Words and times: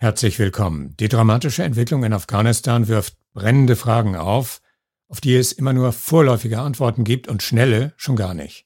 Herzlich 0.00 0.38
willkommen. 0.38 0.94
Die 1.00 1.08
dramatische 1.08 1.64
Entwicklung 1.64 2.04
in 2.04 2.12
Afghanistan 2.12 2.86
wirft 2.86 3.16
brennende 3.32 3.74
Fragen 3.74 4.14
auf, 4.14 4.62
auf 5.08 5.20
die 5.20 5.34
es 5.34 5.50
immer 5.50 5.72
nur 5.72 5.92
vorläufige 5.92 6.60
Antworten 6.60 7.02
gibt 7.02 7.26
und 7.26 7.42
schnelle 7.42 7.94
schon 7.96 8.14
gar 8.14 8.32
nicht. 8.32 8.64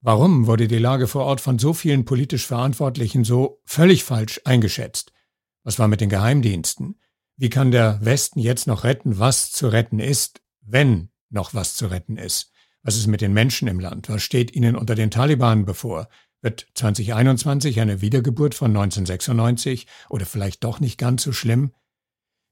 Warum 0.00 0.48
wurde 0.48 0.66
die 0.66 0.78
Lage 0.78 1.06
vor 1.06 1.26
Ort 1.26 1.40
von 1.40 1.60
so 1.60 1.74
vielen 1.74 2.04
politisch 2.04 2.48
Verantwortlichen 2.48 3.22
so 3.22 3.60
völlig 3.64 4.02
falsch 4.02 4.40
eingeschätzt? 4.44 5.12
Was 5.62 5.78
war 5.78 5.86
mit 5.86 6.00
den 6.00 6.08
Geheimdiensten? 6.08 6.98
Wie 7.36 7.50
kann 7.50 7.70
der 7.70 8.04
Westen 8.04 8.40
jetzt 8.40 8.66
noch 8.66 8.82
retten, 8.82 9.20
was 9.20 9.52
zu 9.52 9.68
retten 9.68 10.00
ist, 10.00 10.42
wenn 10.60 11.10
noch 11.30 11.54
was 11.54 11.76
zu 11.76 11.86
retten 11.86 12.16
ist? 12.16 12.50
Was 12.82 12.96
ist 12.96 13.06
mit 13.06 13.20
den 13.20 13.32
Menschen 13.32 13.68
im 13.68 13.78
Land? 13.78 14.08
Was 14.08 14.24
steht 14.24 14.52
ihnen 14.56 14.74
unter 14.74 14.96
den 14.96 15.12
Taliban 15.12 15.66
bevor? 15.66 16.08
Wird 16.44 16.66
2021 16.74 17.80
eine 17.80 18.02
Wiedergeburt 18.02 18.54
von 18.54 18.66
1996 18.66 19.86
oder 20.10 20.26
vielleicht 20.26 20.62
doch 20.62 20.78
nicht 20.78 20.98
ganz 20.98 21.22
so 21.22 21.32
schlimm? 21.32 21.72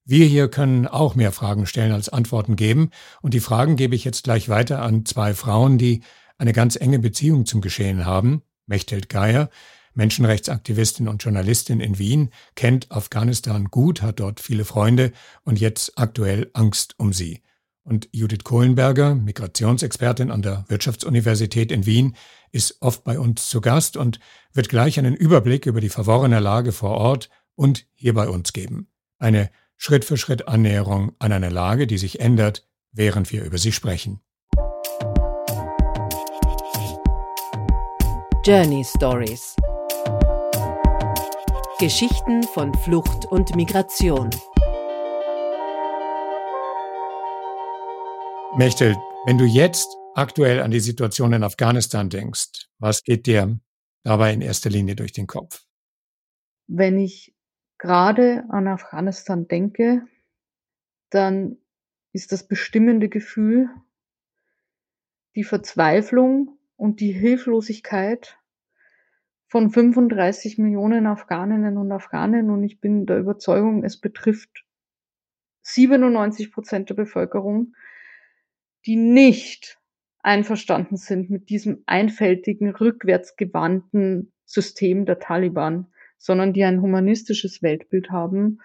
Wir 0.06 0.24
hier 0.24 0.48
können 0.48 0.86
auch 0.86 1.14
mehr 1.14 1.30
Fragen 1.30 1.66
stellen 1.66 1.92
als 1.92 2.08
Antworten 2.08 2.56
geben 2.56 2.88
und 3.20 3.34
die 3.34 3.40
Fragen 3.40 3.76
gebe 3.76 3.94
ich 3.94 4.02
jetzt 4.04 4.24
gleich 4.24 4.48
weiter 4.48 4.80
an 4.80 5.04
zwei 5.04 5.34
Frauen, 5.34 5.76
die 5.76 6.00
eine 6.38 6.54
ganz 6.54 6.76
enge 6.76 7.00
Beziehung 7.00 7.44
zum 7.44 7.60
Geschehen 7.60 8.06
haben. 8.06 8.40
Mechthild 8.64 9.10
Geier, 9.10 9.50
Menschenrechtsaktivistin 9.92 11.06
und 11.06 11.22
Journalistin 11.22 11.80
in 11.80 11.98
Wien, 11.98 12.30
kennt 12.54 12.90
Afghanistan 12.90 13.66
gut, 13.66 14.00
hat 14.00 14.20
dort 14.20 14.40
viele 14.40 14.64
Freunde 14.64 15.12
und 15.44 15.60
jetzt 15.60 15.98
aktuell 15.98 16.50
Angst 16.54 16.94
um 16.96 17.12
sie. 17.12 17.42
Und 17.84 18.08
Judith 18.12 18.44
Kohlenberger, 18.44 19.14
Migrationsexpertin 19.14 20.30
an 20.30 20.42
der 20.42 20.64
Wirtschaftsuniversität 20.68 21.72
in 21.72 21.84
Wien, 21.84 22.16
ist 22.52 22.76
oft 22.80 23.02
bei 23.02 23.18
uns 23.18 23.48
zu 23.48 23.60
Gast 23.60 23.96
und 23.96 24.20
wird 24.52 24.68
gleich 24.68 24.98
einen 24.98 25.16
Überblick 25.16 25.66
über 25.66 25.80
die 25.80 25.88
verworrene 25.88 26.38
Lage 26.38 26.72
vor 26.72 26.92
Ort 26.92 27.28
und 27.56 27.86
hier 27.94 28.14
bei 28.14 28.28
uns 28.28 28.52
geben. 28.52 28.88
Eine 29.18 29.50
Schritt-für-Schritt 29.76 30.46
Annäherung 30.46 31.12
an 31.18 31.32
eine 31.32 31.48
Lage, 31.48 31.86
die 31.86 31.98
sich 31.98 32.20
ändert, 32.20 32.68
während 32.92 33.32
wir 33.32 33.42
über 33.42 33.58
sie 33.58 33.72
sprechen. 33.72 34.20
Journey 38.44 38.84
Stories 38.84 39.56
Geschichten 41.82 42.44
von 42.44 42.72
Flucht 42.74 43.26
und 43.26 43.56
Migration. 43.56 44.30
Mechtel, 48.54 48.94
wenn 49.24 49.38
du 49.38 49.46
jetzt 49.46 49.96
aktuell 50.14 50.60
an 50.60 50.70
die 50.70 50.80
Situation 50.80 51.32
in 51.32 51.42
Afghanistan 51.42 52.10
denkst, 52.10 52.68
was 52.78 53.02
geht 53.02 53.26
dir 53.26 53.58
dabei 54.04 54.34
in 54.34 54.42
erster 54.42 54.68
Linie 54.68 54.94
durch 54.94 55.12
den 55.12 55.26
Kopf? 55.26 55.64
Wenn 56.66 56.98
ich 56.98 57.34
gerade 57.78 58.44
an 58.50 58.68
Afghanistan 58.68 59.48
denke, 59.48 60.06
dann 61.08 61.56
ist 62.12 62.30
das 62.32 62.46
bestimmende 62.46 63.08
Gefühl 63.08 63.70
die 65.34 65.44
Verzweiflung 65.44 66.58
und 66.76 67.00
die 67.00 67.12
Hilflosigkeit 67.12 68.38
von 69.48 69.70
35 69.70 70.58
Millionen 70.58 71.06
Afghaninnen 71.06 71.78
und 71.78 71.90
Afghanen. 71.90 72.50
Und 72.50 72.64
ich 72.64 72.80
bin 72.82 73.06
der 73.06 73.18
Überzeugung, 73.18 73.82
es 73.82 73.98
betrifft 73.98 74.66
97 75.62 76.52
Prozent 76.52 76.90
der 76.90 76.96
Bevölkerung, 76.96 77.74
die 78.86 78.96
nicht 78.96 79.78
einverstanden 80.20 80.96
sind 80.96 81.30
mit 81.30 81.50
diesem 81.50 81.82
einfältigen, 81.86 82.74
rückwärtsgewandten 82.74 84.32
System 84.44 85.04
der 85.06 85.18
Taliban, 85.18 85.88
sondern 86.18 86.52
die 86.52 86.64
ein 86.64 86.80
humanistisches 86.80 87.62
Weltbild 87.62 88.10
haben 88.10 88.60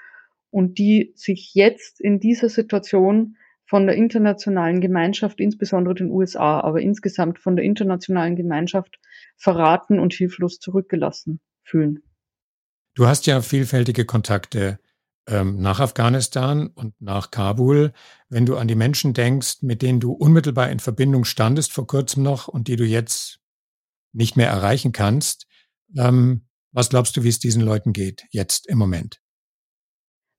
und 0.51 0.77
die 0.77 1.13
sich 1.15 1.53
jetzt 1.53 1.99
in 1.99 2.19
dieser 2.19 2.49
Situation 2.49 3.37
von 3.65 3.85
der 3.85 3.95
internationalen 3.95 4.79
Gemeinschaft, 4.79 5.39
insbesondere 5.39 5.95
den 5.95 6.09
USA, 6.09 6.61
aber 6.61 6.81
insgesamt 6.81 7.39
von 7.39 7.55
der 7.55 7.65
internationalen 7.65 8.35
Gemeinschaft 8.35 8.99
verraten 9.35 9.99
und 9.99 10.13
hilflos 10.13 10.59
zurückgelassen 10.59 11.41
fühlen. 11.63 12.01
Du 12.95 13.07
hast 13.07 13.27
ja 13.27 13.41
vielfältige 13.41 14.05
Kontakte 14.05 14.79
ähm, 15.27 15.59
nach 15.59 15.79
Afghanistan 15.79 16.67
und 16.67 16.99
nach 17.01 17.31
Kabul, 17.31 17.93
wenn 18.29 18.45
du 18.45 18.57
an 18.57 18.67
die 18.67 18.75
Menschen 18.75 19.13
denkst, 19.13 19.61
mit 19.61 19.81
denen 19.81 19.99
du 19.99 20.11
unmittelbar 20.13 20.69
in 20.69 20.79
Verbindung 20.79 21.25
standest 21.25 21.71
vor 21.71 21.85
kurzem 21.85 22.23
noch 22.23 22.47
und 22.47 22.67
die 22.67 22.75
du 22.75 22.85
jetzt 22.85 23.39
nicht 24.13 24.37
mehr 24.37 24.47
erreichen 24.47 24.91
kannst, 24.91 25.47
ähm, 25.95 26.47
was 26.71 26.89
glaubst 26.89 27.17
du, 27.17 27.23
wie 27.23 27.29
es 27.29 27.39
diesen 27.39 27.61
Leuten 27.61 27.93
geht 27.93 28.25
jetzt 28.31 28.67
im 28.67 28.77
Moment? 28.77 29.21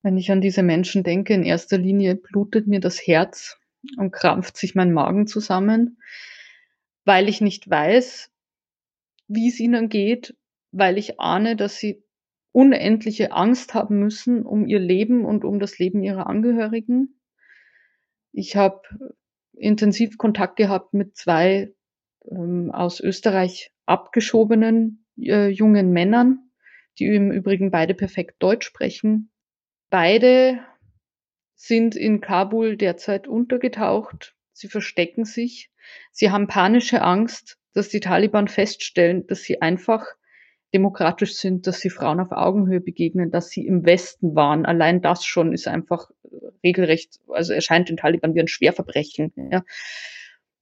Wenn 0.03 0.17
ich 0.17 0.31
an 0.31 0.41
diese 0.41 0.63
Menschen 0.63 1.03
denke, 1.03 1.35
in 1.35 1.43
erster 1.43 1.79
Linie 1.79 2.15
blutet 2.15 2.67
mir 2.67 2.81
das 2.81 2.99
Herz 3.07 3.59
und 3.97 4.13
krampft 4.13 4.57
sich 4.57 4.75
mein 4.75 4.93
Magen 4.93 5.27
zusammen, 5.27 5.99
weil 7.05 7.29
ich 7.29 7.41
nicht 7.41 7.69
weiß, 7.69 8.31
wie 9.27 9.49
es 9.49 9.61
ihnen 9.61 9.89
geht, 9.89 10.37
weil 10.71 10.99
ich 10.99 11.21
ahne, 11.21 11.57
dass 11.57 11.77
sie 11.77 12.05
unendliche 12.59 13.31
Angst 13.31 13.73
haben 13.75 14.01
müssen 14.01 14.43
um 14.43 14.67
ihr 14.67 14.81
Leben 14.81 15.25
und 15.25 15.45
um 15.45 15.61
das 15.61 15.79
Leben 15.79 16.03
ihrer 16.03 16.27
Angehörigen. 16.27 17.21
Ich 18.33 18.57
habe 18.57 18.83
intensiv 19.53 20.19
Kontakt 20.19 20.57
gehabt 20.57 20.93
mit 20.93 21.17
zwei 21.17 21.73
ähm, 22.29 22.73
aus 22.73 22.99
Österreich 22.99 23.71
abgeschobenen 23.87 25.07
äh, 25.21 25.47
jungen 25.47 25.93
Männern, 25.93 26.51
die 26.99 27.05
im 27.07 27.31
Übrigen 27.31 27.71
beide 27.71 27.95
perfekt 27.95 28.43
Deutsch 28.43 28.67
sprechen. 28.67 29.31
Beide 29.89 30.59
sind 31.55 31.95
in 31.95 32.21
Kabul 32.21 32.77
derzeit 32.77 33.29
untergetaucht. 33.29 34.35
Sie 34.53 34.67
verstecken 34.67 35.25
sich. 35.25 35.71
Sie 36.11 36.33
haben 36.33 36.49
panische 36.49 37.03
Angst, 37.03 37.57
dass 37.73 37.89
die 37.89 38.01
Taliban 38.01 38.49
feststellen, 38.49 39.29
dass 39.29 39.43
sie 39.43 39.63
einfach 39.63 40.09
demokratisch 40.75 41.35
sind, 41.35 41.67
dass 41.67 41.81
sie 41.81 41.91
Frauen 41.91 42.21
auf 42.21 42.33
Augenhöhe 42.33 42.81
begegnen, 42.81 43.31
dass 43.31 43.49
sie 43.49 43.67
im 43.67 43.87
Westen 43.87 44.35
waren. 44.35 44.67
Allein 44.67 45.01
das 45.01 45.25
schon 45.25 45.53
ist 45.53 45.67
einfach 45.67 46.11
regelrecht, 46.63 47.21
also 47.29 47.53
erscheint 47.53 47.89
den 47.89 47.97
Taliban 47.97 48.35
wie 48.35 48.41
ein 48.41 48.49
Schwerverbrechen. 48.49 49.33
Ja. 49.51 49.65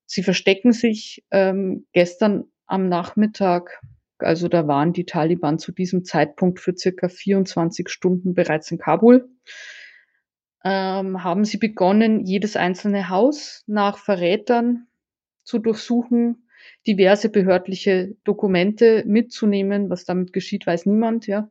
Sie 0.07 0.23
verstecken 0.23 0.73
sich 0.73 1.25
ähm, 1.31 1.87
gestern 1.93 2.45
am 2.67 2.89
Nachmittag, 2.89 3.83
also 4.19 4.49
da 4.49 4.67
waren 4.67 4.93
die 4.93 5.05
Taliban 5.05 5.59
zu 5.59 5.73
diesem 5.73 6.05
Zeitpunkt 6.05 6.61
für 6.61 6.77
circa 6.77 7.09
24 7.09 7.89
Stunden 7.89 8.35
bereits 8.35 8.71
in 8.71 8.79
Kabul. 8.79 9.29
Ähm, 10.65 11.23
haben 11.23 11.45
sie 11.45 11.59
begonnen, 11.59 12.25
jedes 12.25 12.57
einzelne 12.57 13.09
Haus 13.09 13.63
nach 13.67 13.99
Verrätern 13.99 14.87
zu 15.43 15.59
durchsuchen, 15.59 16.46
diverse 16.87 17.29
behördliche 17.29 18.17
Dokumente 18.25 19.05
mitzunehmen. 19.07 19.91
Was 19.91 20.05
damit 20.05 20.33
geschieht, 20.33 20.67
weiß 20.67 20.87
niemand, 20.87 21.27
ja. 21.27 21.51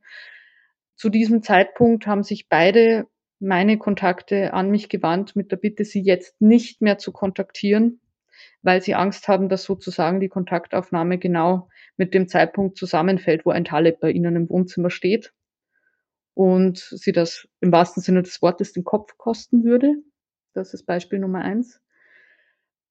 Zu 0.95 1.09
diesem 1.09 1.43
Zeitpunkt 1.43 2.07
haben 2.07 2.23
sich 2.23 2.47
beide 2.47 3.07
meine 3.39 3.77
Kontakte 3.77 4.53
an 4.53 4.71
mich 4.71 4.89
gewandt 4.89 5.35
mit 5.35 5.51
der 5.51 5.57
Bitte, 5.57 5.83
sie 5.83 6.01
jetzt 6.01 6.39
nicht 6.41 6.81
mehr 6.81 6.97
zu 6.97 7.11
kontaktieren, 7.11 7.99
weil 8.61 8.81
sie 8.81 8.95
Angst 8.95 9.27
haben, 9.27 9.49
dass 9.49 9.63
sozusagen 9.63 10.19
die 10.19 10.29
Kontaktaufnahme 10.29 11.17
genau 11.17 11.69
mit 11.97 12.13
dem 12.13 12.27
Zeitpunkt 12.27 12.77
zusammenfällt, 12.77 13.45
wo 13.45 13.51
ein 13.51 13.65
Taleb 13.65 13.99
bei 13.99 14.11
ihnen 14.11 14.35
im 14.35 14.49
Wohnzimmer 14.49 14.89
steht 14.89 15.33
und 16.33 16.77
sie 16.77 17.11
das 17.11 17.47
im 17.61 17.71
wahrsten 17.71 18.03
Sinne 18.03 18.21
des 18.21 18.41
Wortes 18.41 18.73
den 18.73 18.83
Kopf 18.83 19.17
kosten 19.17 19.63
würde. 19.63 19.95
Das 20.53 20.73
ist 20.73 20.85
Beispiel 20.85 21.19
Nummer 21.19 21.41
eins. 21.41 21.81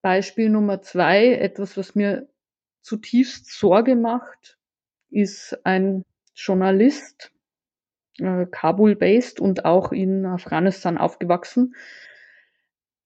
Beispiel 0.05 0.51
Nummer 0.51 0.83
zwei, 0.83 1.33
etwas, 1.33 1.77
was 1.77 1.95
mir 1.95 2.29
zutiefst 2.83 3.51
Sorge 3.51 3.95
macht, 3.95 4.59
ist 5.09 5.57
ein 5.63 6.03
Journalist, 6.35 7.31
äh, 8.19 8.45
Kabul-based 8.45 9.39
und 9.39 9.65
auch 9.65 9.91
in 9.91 10.27
Afghanistan 10.27 10.99
aufgewachsen, 10.99 11.73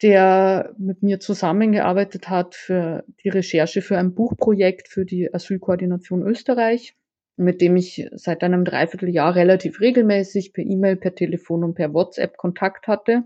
der 0.01 0.75
mit 0.77 1.01
mir 1.01 1.21
zusammengearbeitet 1.21 2.27
hat 2.27 2.55
für 2.55 3.05
die 3.23 3.29
Recherche 3.29 3.81
für 3.81 3.97
ein 3.97 4.13
Buchprojekt 4.13 4.89
für 4.89 5.05
die 5.05 5.33
Asylkoordination 5.33 6.21
Österreich, 6.23 6.97
mit 7.37 7.61
dem 7.61 7.77
ich 7.77 8.09
seit 8.11 8.43
einem 8.43 8.65
Dreivierteljahr 8.65 9.35
relativ 9.35 9.79
regelmäßig 9.79 10.51
per 10.51 10.65
E-Mail, 10.65 10.97
per 10.97 11.15
Telefon 11.15 11.63
und 11.63 11.75
per 11.75 11.93
WhatsApp 11.93 12.35
Kontakt 12.35 12.89
hatte. 12.89 13.23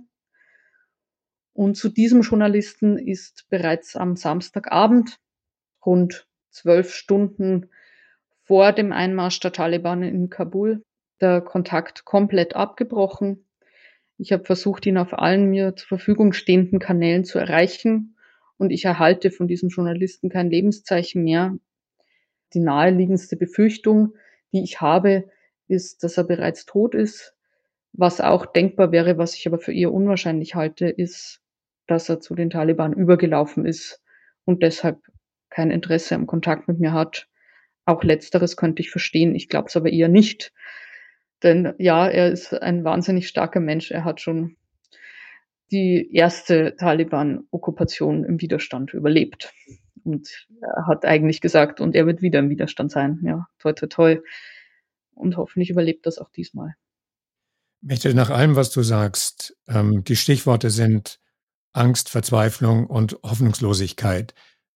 Und 1.53 1.75
zu 1.75 1.89
diesem 1.89 2.21
Journalisten 2.21 2.97
ist 2.97 3.45
bereits 3.49 3.95
am 3.95 4.15
Samstagabend 4.15 5.19
rund 5.85 6.27
zwölf 6.49 6.93
Stunden 6.93 7.69
vor 8.43 8.71
dem 8.71 8.91
Einmarsch 8.91 9.39
der 9.39 9.53
Taliban 9.53 10.03
in 10.03 10.29
Kabul 10.29 10.83
der 11.21 11.41
Kontakt 11.41 12.05
komplett 12.05 12.55
abgebrochen. 12.55 13.45
Ich 14.17 14.31
habe 14.31 14.43
versucht, 14.43 14.85
ihn 14.85 14.97
auf 14.97 15.13
allen 15.13 15.49
mir 15.49 15.75
zur 15.75 15.87
Verfügung 15.87 16.33
stehenden 16.33 16.79
Kanälen 16.79 17.23
zu 17.23 17.39
erreichen 17.39 18.17
und 18.57 18.71
ich 18.71 18.85
erhalte 18.85 19.31
von 19.31 19.47
diesem 19.47 19.69
Journalisten 19.69 20.29
kein 20.29 20.49
Lebenszeichen 20.49 21.23
mehr. 21.23 21.57
Die 22.53 22.59
naheliegendste 22.59 23.35
Befürchtung, 23.35 24.15
die 24.51 24.63
ich 24.63 24.81
habe, 24.81 25.29
ist, 25.67 26.03
dass 26.03 26.17
er 26.17 26.23
bereits 26.23 26.65
tot 26.65 26.93
ist. 26.93 27.35
Was 27.93 28.21
auch 28.21 28.45
denkbar 28.45 28.91
wäre, 28.91 29.17
was 29.17 29.35
ich 29.35 29.47
aber 29.47 29.59
für 29.59 29.73
eher 29.73 29.93
unwahrscheinlich 29.93 30.55
halte, 30.55 30.87
ist, 30.87 31.42
dass 31.87 32.09
er 32.09 32.19
zu 32.19 32.35
den 32.35 32.49
Taliban 32.49 32.93
übergelaufen 32.93 33.65
ist 33.65 34.01
und 34.45 34.63
deshalb 34.63 35.01
kein 35.49 35.71
Interesse 35.71 36.15
am 36.15 36.27
Kontakt 36.27 36.67
mit 36.67 36.79
mir 36.79 36.93
hat. 36.93 37.27
Auch 37.85 38.03
letzteres 38.03 38.57
könnte 38.57 38.81
ich 38.81 38.89
verstehen. 38.89 39.35
Ich 39.35 39.49
glaube 39.49 39.67
es 39.67 39.75
aber 39.75 39.91
eher 39.91 40.07
nicht. 40.07 40.53
Denn 41.43 41.73
ja, 41.77 42.07
er 42.07 42.31
ist 42.31 42.53
ein 42.53 42.83
wahnsinnig 42.83 43.27
starker 43.27 43.59
Mensch. 43.59 43.91
Er 43.91 44.05
hat 44.05 44.21
schon 44.21 44.55
die 45.71 46.09
erste 46.13 46.75
Taliban-Okkupation 46.77 48.23
im 48.23 48.39
Widerstand 48.39 48.93
überlebt. 48.93 49.53
Und 50.03 50.47
er 50.61 50.87
hat 50.87 51.05
eigentlich 51.05 51.41
gesagt, 51.41 51.81
und 51.81 51.95
er 51.95 52.05
wird 52.05 52.21
wieder 52.21 52.39
im 52.39 52.49
Widerstand 52.49 52.91
sein. 52.91 53.19
Ja, 53.23 53.47
toi, 53.59 53.73
toi, 53.73 53.87
toi. 53.87 54.19
Und 55.13 55.37
hoffentlich 55.37 55.69
überlebt 55.69 56.05
das 56.05 56.17
auch 56.17 56.29
diesmal. 56.29 56.75
Michael, 57.81 58.13
nach 58.13 58.29
allem, 58.29 58.55
was 58.55 58.71
du 58.71 58.81
sagst, 58.81 59.57
ähm, 59.67 60.03
die 60.03 60.15
Stichworte 60.15 60.69
sind 60.69 61.19
Angst, 61.73 62.09
Verzweiflung 62.09 62.87
und 62.87 63.17
Hoffnungslosigkeit. 63.23 64.33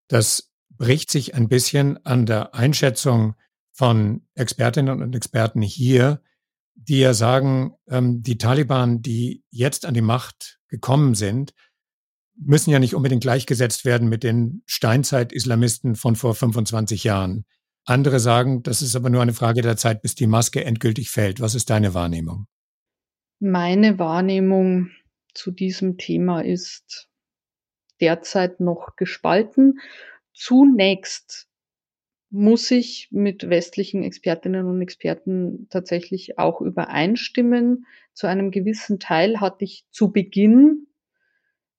Das 0.07 0.51
bricht 0.69 1.09
sich 1.11 1.35
ein 1.35 1.47
bisschen 1.47 2.03
an 2.05 2.25
der 2.25 2.53
Einschätzung 2.53 3.35
von 3.71 4.27
Expertinnen 4.35 5.01
und 5.01 5.15
Experten 5.15 5.61
hier, 5.61 6.21
die 6.75 6.99
ja 6.99 7.13
sagen, 7.13 7.73
ähm, 7.87 8.21
die 8.21 8.37
Taliban, 8.37 9.01
die 9.01 9.43
jetzt 9.49 9.85
an 9.85 9.93
die 9.93 10.01
Macht 10.01 10.59
gekommen 10.67 11.15
sind, 11.15 11.53
müssen 12.39 12.69
ja 12.69 12.79
nicht 12.79 12.95
unbedingt 12.95 13.21
gleichgesetzt 13.21 13.83
werden 13.85 14.09
mit 14.09 14.23
den 14.23 14.61
Steinzeit-Islamisten 14.65 15.95
von 15.95 16.15
vor 16.15 16.35
25 16.35 17.03
Jahren. 17.03 17.45
Andere 17.85 18.19
sagen, 18.19 18.63
das 18.63 18.81
ist 18.81 18.95
aber 18.95 19.09
nur 19.09 19.21
eine 19.21 19.33
Frage 19.33 19.61
der 19.61 19.77
Zeit, 19.77 20.01
bis 20.01 20.13
die 20.13 20.27
Maske 20.27 20.63
endgültig 20.63 21.09
fällt. 21.09 21.39
Was 21.39 21.55
ist 21.55 21.69
deine 21.69 21.93
Wahrnehmung? 21.93 22.47
Meine 23.39 23.97
Wahrnehmung 23.97 24.89
zu 25.37 25.51
diesem 25.51 25.97
Thema 25.97 26.41
ist 26.41 27.09
derzeit 28.01 28.59
noch 28.59 28.95
gespalten. 28.95 29.79
Zunächst 30.33 31.47
muss 32.29 32.69
ich 32.71 33.07
mit 33.11 33.49
westlichen 33.49 34.03
Expertinnen 34.03 34.65
und 34.65 34.81
Experten 34.81 35.67
tatsächlich 35.69 36.37
auch 36.37 36.59
übereinstimmen. 36.59 37.85
Zu 38.13 38.27
einem 38.27 38.51
gewissen 38.51 38.99
Teil 38.99 39.39
hatte 39.39 39.63
ich 39.63 39.85
zu 39.91 40.11
Beginn 40.11 40.87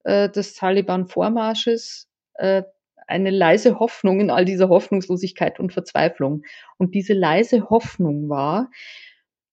äh, 0.05 0.31
des 0.31 0.55
Taliban-Vormarsches 0.55 2.09
äh, 2.35 2.63
eine 3.07 3.31
leise 3.31 3.79
Hoffnung 3.79 4.21
in 4.21 4.31
all 4.31 4.45
dieser 4.45 4.69
Hoffnungslosigkeit 4.69 5.61
und 5.61 5.73
Verzweiflung. 5.73 6.45
Und 6.79 6.95
diese 6.95 7.15
leise 7.15 7.69
Hoffnung 7.69 8.29
war, 8.29 8.71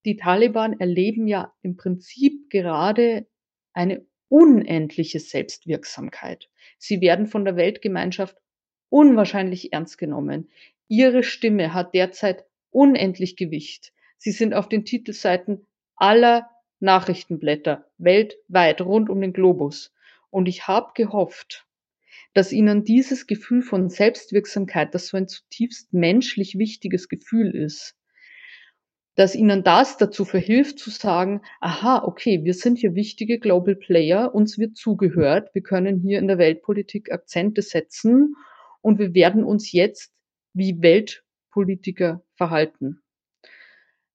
die 0.06 0.18
Taliban 0.18 0.80
erleben 0.80 1.28
ja 1.28 1.54
im 1.62 1.76
Prinzip 1.76 2.50
gerade 2.50 3.28
eine 3.76 4.06
unendliche 4.30 5.20
Selbstwirksamkeit. 5.20 6.50
Sie 6.80 7.02
werden 7.02 7.28
von 7.28 7.46
der 7.46 7.56
Weltgemeinschaft 7.56 8.38
unwahrscheinlich 8.90 9.74
ernst 9.74 9.98
genommen. 9.98 10.50
Ihre 10.88 11.24
Stimme 11.24 11.74
hat 11.74 11.94
derzeit 11.94 12.46
unendlich 12.72 13.36
Gewicht. 13.36 13.94
Sie 14.18 14.32
sind 14.32 14.54
auf 14.54 14.70
den 14.70 14.86
Titelseiten 14.86 15.68
aller 15.96 16.50
Nachrichtenblätter 16.80 17.86
weltweit 17.98 18.82
rund 18.82 19.10
um 19.10 19.22
den 19.22 19.34
Globus. 19.34 19.94
Und 20.30 20.48
ich 20.48 20.68
habe 20.68 20.92
gehofft, 20.96 21.66
dass 22.34 22.52
ihnen 22.52 22.84
dieses 22.84 23.28
Gefühl 23.28 23.62
von 23.62 23.90
Selbstwirksamkeit, 23.90 24.94
das 24.94 25.08
so 25.08 25.18
ein 25.18 25.28
zutiefst 25.28 25.94
menschlich 25.94 26.58
wichtiges 26.58 27.08
Gefühl 27.08 27.56
ist, 27.56 27.96
dass 29.16 29.34
ihnen 29.34 29.64
das 29.64 29.98
dazu 29.98 30.26
verhilft 30.26 30.78
zu 30.78 30.90
sagen, 30.90 31.42
aha, 31.62 32.04
okay, 32.04 32.44
wir 32.44 32.54
sind 32.54 32.78
hier 32.78 32.96
wichtige 32.96 33.40
Global 33.40 33.76
Player, 33.76 34.36
uns 34.36 34.60
wird 34.60 34.76
zugehört, 34.76 35.50
wir 35.54 35.64
können 35.64 36.00
hier 36.00 36.20
in 36.20 36.28
der 36.28 36.38
Weltpolitik 36.38 37.12
Akzente 37.12 37.62
setzen 37.62 38.36
und 38.82 39.00
wir 39.00 39.14
werden 39.14 39.44
uns 39.44 39.72
jetzt 39.72 40.14
wie 40.54 40.82
Weltpolitiker 40.82 42.24
verhalten. 42.36 43.02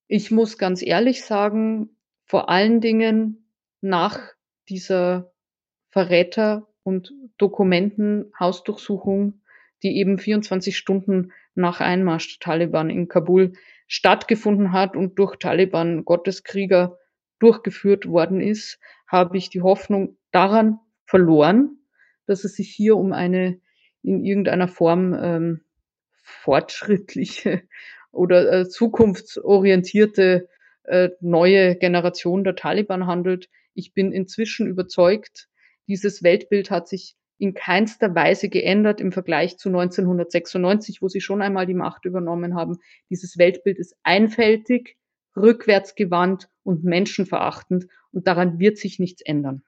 Ich 0.07 0.31
muss 0.31 0.59
ganz 0.59 0.83
ehrlich 0.83 1.25
sagen, 1.25 1.97
vor 2.25 2.49
allen 2.49 2.81
Dingen 2.81 3.51
nach 3.81 4.21
dieser 4.69 5.33
Verräter- 5.91 6.69
und 6.83 7.13
Dokumentenhausdurchsuchung, 7.39 9.41
die 9.83 9.97
eben 9.97 10.19
24 10.19 10.77
Stunden 10.77 11.33
nach 11.55 11.81
Einmarsch 11.81 12.39
der 12.39 12.45
Taliban 12.45 12.91
in 12.91 13.09
Kabul 13.09 13.55
stattgefunden 13.91 14.71
hat 14.73 14.95
und 14.95 15.19
durch 15.19 15.35
Taliban 15.37 16.05
Gotteskrieger 16.05 16.97
durchgeführt 17.41 18.07
worden 18.07 18.41
ist, 18.41 18.79
habe 19.09 19.37
ich 19.37 19.51
die 19.51 19.63
Hoffnung 19.63 20.17
daran 20.31 20.79
verloren, 21.07 21.77
dass 22.25 22.45
es 22.45 22.55
sich 22.55 22.71
hier 22.71 22.97
um 22.97 23.13
eine 23.13 23.61
in 24.03 24.25
irgendeiner 24.25 24.69
Form 24.69 25.13
ähm, 25.21 25.65
fortschrittliche 26.23 27.63
oder 28.13 28.61
äh, 28.61 28.69
zukunftsorientierte 28.69 30.49
äh, 30.85 31.09
neue 31.21 31.75
Generation 31.75 32.45
der 32.45 32.55
Taliban 32.55 33.09
handelt. 33.09 33.51
Ich 33.75 33.93
bin 33.93 34.13
inzwischen 34.13 34.69
überzeugt, 34.69 35.49
dieses 35.89 36.23
Weltbild 36.23 36.71
hat 36.71 36.87
sich 36.87 37.17
in 37.41 37.55
keinster 37.55 38.15
Weise 38.15 38.49
geändert 38.49 39.01
im 39.01 39.13
Vergleich 39.13 39.57
zu 39.57 39.71
1996, 39.71 41.01
wo 41.01 41.09
sie 41.09 41.21
schon 41.21 41.41
einmal 41.41 41.67
die 41.67 41.75
Macht 41.75 42.05
übernommen 42.05 42.55
haben. 42.55 42.79
Dieses 43.09 43.39
Weltbild 43.39 43.79
ist 43.79 43.97
einfältig, 44.03 44.97
rückwärtsgewandt 45.37 46.49
und 46.63 46.85
menschenverachtend 46.85 47.87
und 48.13 48.27
daran 48.27 48.59
wird 48.59 48.77
sich 48.77 48.99
nichts 48.99 49.23
ändern. 49.23 49.63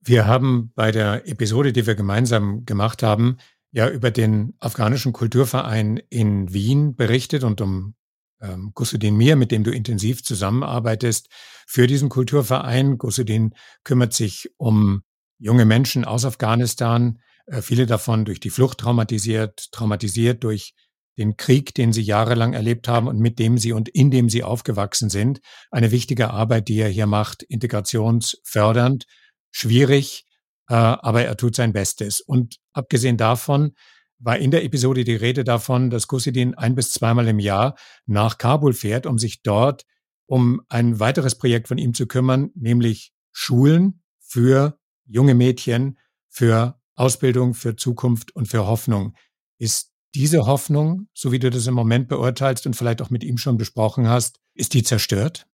Wir 0.00 0.26
haben 0.26 0.72
bei 0.74 0.90
der 0.90 1.28
Episode, 1.28 1.72
die 1.72 1.86
wir 1.86 1.94
gemeinsam 1.94 2.64
gemacht 2.64 3.02
haben, 3.02 3.38
ja 3.70 3.88
über 3.88 4.10
den 4.10 4.54
afghanischen 4.58 5.12
Kulturverein 5.12 6.00
in 6.08 6.52
Wien 6.52 6.96
berichtet 6.96 7.44
und 7.44 7.60
um 7.60 7.94
ähm, 8.40 8.72
Gusudin 8.74 9.16
Mir, 9.16 9.36
mit 9.36 9.52
dem 9.52 9.64
du 9.64 9.70
intensiv 9.70 10.24
zusammenarbeitest, 10.24 11.28
für 11.66 11.86
diesen 11.86 12.08
Kulturverein. 12.08 12.98
Gusudin 12.98 13.54
kümmert 13.84 14.12
sich 14.12 14.50
um 14.56 15.02
junge 15.38 15.64
Menschen 15.64 16.04
aus 16.04 16.24
Afghanistan, 16.24 17.20
äh, 17.46 17.62
viele 17.62 17.86
davon 17.86 18.24
durch 18.24 18.40
die 18.40 18.50
Flucht 18.50 18.78
traumatisiert, 18.78 19.70
traumatisiert 19.72 20.44
durch 20.44 20.74
den 21.16 21.36
Krieg, 21.36 21.74
den 21.74 21.92
sie 21.92 22.02
jahrelang 22.02 22.52
erlebt 22.52 22.86
haben 22.86 23.08
und 23.08 23.18
mit 23.18 23.38
dem 23.38 23.58
sie 23.58 23.72
und 23.72 23.88
in 23.88 24.10
dem 24.10 24.28
sie 24.28 24.44
aufgewachsen 24.44 25.10
sind. 25.10 25.40
Eine 25.70 25.90
wichtige 25.90 26.30
Arbeit, 26.30 26.68
die 26.68 26.78
er 26.78 26.88
hier 26.88 27.06
macht, 27.06 27.42
integrationsfördernd, 27.42 29.04
schwierig, 29.50 30.24
äh, 30.68 30.74
aber 30.74 31.24
er 31.24 31.36
tut 31.36 31.56
sein 31.56 31.72
Bestes. 31.72 32.20
Und 32.20 32.56
abgesehen 32.72 33.16
davon 33.16 33.72
war 34.20 34.38
in 34.38 34.50
der 34.50 34.64
Episode 34.64 35.04
die 35.04 35.16
Rede 35.16 35.44
davon, 35.44 35.90
dass 35.90 36.08
Gusidin 36.08 36.54
ein 36.54 36.74
bis 36.74 36.92
zweimal 36.92 37.26
im 37.28 37.38
Jahr 37.38 37.76
nach 38.06 38.38
Kabul 38.38 38.72
fährt, 38.72 39.06
um 39.06 39.18
sich 39.18 39.42
dort 39.42 39.84
um 40.26 40.60
ein 40.68 41.00
weiteres 41.00 41.36
Projekt 41.36 41.68
von 41.68 41.78
ihm 41.78 41.94
zu 41.94 42.06
kümmern, 42.06 42.50
nämlich 42.54 43.12
Schulen 43.32 44.02
für 44.20 44.78
junge 45.08 45.34
Mädchen, 45.34 45.98
für 46.28 46.78
Ausbildung, 46.94 47.54
für 47.54 47.76
Zukunft 47.76 48.34
und 48.34 48.46
für 48.46 48.66
Hoffnung. 48.66 49.14
Ist 49.58 49.92
diese 50.14 50.46
Hoffnung, 50.46 51.08
so 51.12 51.32
wie 51.32 51.38
du 51.38 51.50
das 51.50 51.66
im 51.66 51.74
Moment 51.74 52.08
beurteilst 52.08 52.66
und 52.66 52.74
vielleicht 52.74 53.02
auch 53.02 53.10
mit 53.10 53.24
ihm 53.24 53.38
schon 53.38 53.56
besprochen 53.56 54.08
hast, 54.08 54.40
ist 54.54 54.74
die 54.74 54.82
zerstört? 54.82 55.46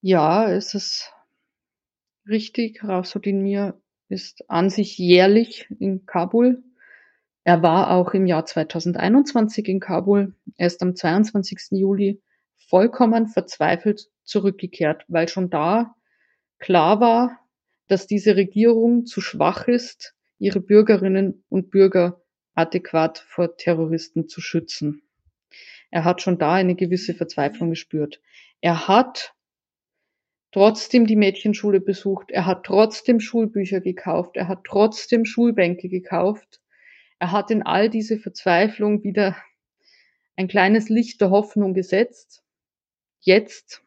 Ja, 0.00 0.50
es 0.50 0.74
ist 0.74 1.12
richtig. 2.28 2.84
Rausudin 2.84 3.42
Mir 3.42 3.80
ist 4.08 4.44
an 4.48 4.70
sich 4.70 4.98
jährlich 4.98 5.66
in 5.78 6.06
Kabul. 6.06 6.62
Er 7.44 7.62
war 7.62 7.90
auch 7.90 8.14
im 8.14 8.26
Jahr 8.26 8.46
2021 8.46 9.68
in 9.68 9.80
Kabul. 9.80 10.34
Er 10.56 10.66
ist 10.66 10.82
am 10.82 10.94
22. 10.94 11.72
Juli 11.72 12.22
vollkommen 12.68 13.28
verzweifelt 13.28 14.08
zurückgekehrt, 14.24 15.04
weil 15.08 15.28
schon 15.28 15.50
da 15.50 15.94
klar 16.58 17.00
war, 17.00 17.43
dass 17.88 18.06
diese 18.06 18.36
Regierung 18.36 19.06
zu 19.06 19.20
schwach 19.20 19.68
ist, 19.68 20.14
ihre 20.38 20.60
Bürgerinnen 20.60 21.44
und 21.48 21.70
Bürger 21.70 22.22
adäquat 22.54 23.18
vor 23.18 23.56
Terroristen 23.56 24.28
zu 24.28 24.40
schützen. 24.40 25.02
Er 25.90 26.04
hat 26.04 26.22
schon 26.22 26.38
da 26.38 26.54
eine 26.54 26.74
gewisse 26.74 27.14
Verzweiflung 27.14 27.70
gespürt. 27.70 28.20
Er 28.60 28.88
hat 28.88 29.34
trotzdem 30.50 31.06
die 31.06 31.16
Mädchenschule 31.16 31.80
besucht, 31.80 32.30
er 32.30 32.46
hat 32.46 32.64
trotzdem 32.64 33.20
Schulbücher 33.20 33.80
gekauft, 33.80 34.36
er 34.36 34.48
hat 34.48 34.64
trotzdem 34.64 35.24
Schulbänke 35.24 35.88
gekauft. 35.88 36.60
Er 37.18 37.32
hat 37.32 37.50
in 37.50 37.62
all 37.62 37.90
diese 37.90 38.18
Verzweiflung 38.18 39.02
wieder 39.02 39.36
ein 40.36 40.48
kleines 40.48 40.88
Licht 40.88 41.20
der 41.20 41.30
Hoffnung 41.30 41.74
gesetzt. 41.74 42.44
Jetzt, 43.20 43.82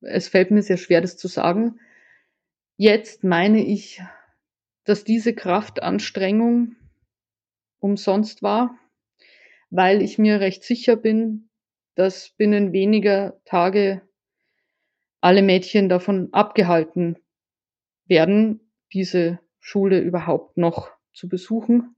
es 0.00 0.28
fällt 0.28 0.50
mir 0.50 0.62
sehr 0.62 0.76
schwer, 0.76 1.00
das 1.00 1.16
zu 1.16 1.28
sagen, 1.28 1.78
jetzt 2.76 3.24
meine 3.24 3.64
ich, 3.64 4.02
dass 4.84 5.04
diese 5.04 5.34
Kraftanstrengung 5.34 6.76
umsonst 7.78 8.42
war, 8.42 8.78
weil 9.70 10.02
ich 10.02 10.18
mir 10.18 10.40
recht 10.40 10.62
sicher 10.62 10.96
bin, 10.96 11.48
dass 11.94 12.30
binnen 12.30 12.72
weniger 12.72 13.40
Tage 13.44 14.02
alle 15.20 15.42
Mädchen 15.42 15.88
davon 15.88 16.28
abgehalten 16.32 17.18
werden, 18.06 18.60
diese 18.92 19.40
Schule 19.60 20.00
überhaupt 20.00 20.56
noch 20.56 20.90
zu 21.12 21.28
besuchen. 21.28 21.96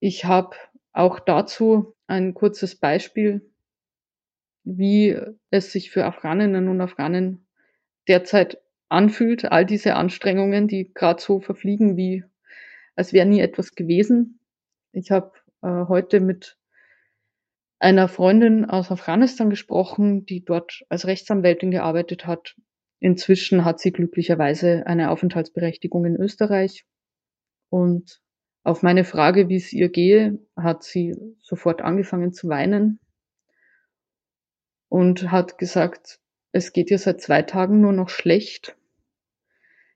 Ich 0.00 0.24
habe 0.24 0.56
auch 0.92 1.20
dazu 1.20 1.94
ein 2.06 2.34
kurzes 2.34 2.74
Beispiel, 2.74 3.52
wie 4.64 5.16
es 5.50 5.70
sich 5.70 5.90
für 5.90 6.04
Afghaninnen 6.04 6.68
und 6.68 6.80
Afghanen 6.80 7.46
derzeit 8.08 8.58
anfühlt, 8.88 9.50
all 9.50 9.64
diese 9.64 9.94
Anstrengungen, 9.94 10.68
die 10.68 10.92
gerade 10.92 11.22
so 11.22 11.40
verfliegen, 11.40 11.96
wie 11.96 12.24
als 12.96 13.12
wäre 13.12 13.26
nie 13.26 13.40
etwas 13.40 13.74
gewesen. 13.74 14.40
Ich 14.92 15.10
habe 15.10 15.32
äh, 15.62 15.86
heute 15.88 16.20
mit 16.20 16.58
einer 17.78 18.08
Freundin 18.08 18.66
aus 18.66 18.90
Afghanistan 18.90 19.48
gesprochen, 19.48 20.26
die 20.26 20.44
dort 20.44 20.84
als 20.88 21.06
Rechtsanwältin 21.06 21.70
gearbeitet 21.70 22.26
hat. 22.26 22.56
Inzwischen 22.98 23.64
hat 23.64 23.80
sie 23.80 23.92
glücklicherweise 23.92 24.86
eine 24.86 25.10
Aufenthaltsberechtigung 25.10 26.04
in 26.04 26.16
Österreich. 26.16 26.84
Und 27.70 28.20
auf 28.62 28.82
meine 28.82 29.04
Frage, 29.04 29.48
wie 29.48 29.56
es 29.56 29.72
ihr 29.72 29.88
gehe, 29.88 30.38
hat 30.56 30.82
sie 30.82 31.16
sofort 31.40 31.80
angefangen 31.80 32.34
zu 32.34 32.48
weinen 32.48 33.00
und 34.90 35.30
hat 35.30 35.56
gesagt, 35.56 36.20
es 36.52 36.72
geht 36.72 36.90
ihr 36.90 36.98
seit 36.98 37.20
zwei 37.20 37.42
Tagen 37.42 37.80
nur 37.80 37.92
noch 37.92 38.08
schlecht. 38.08 38.76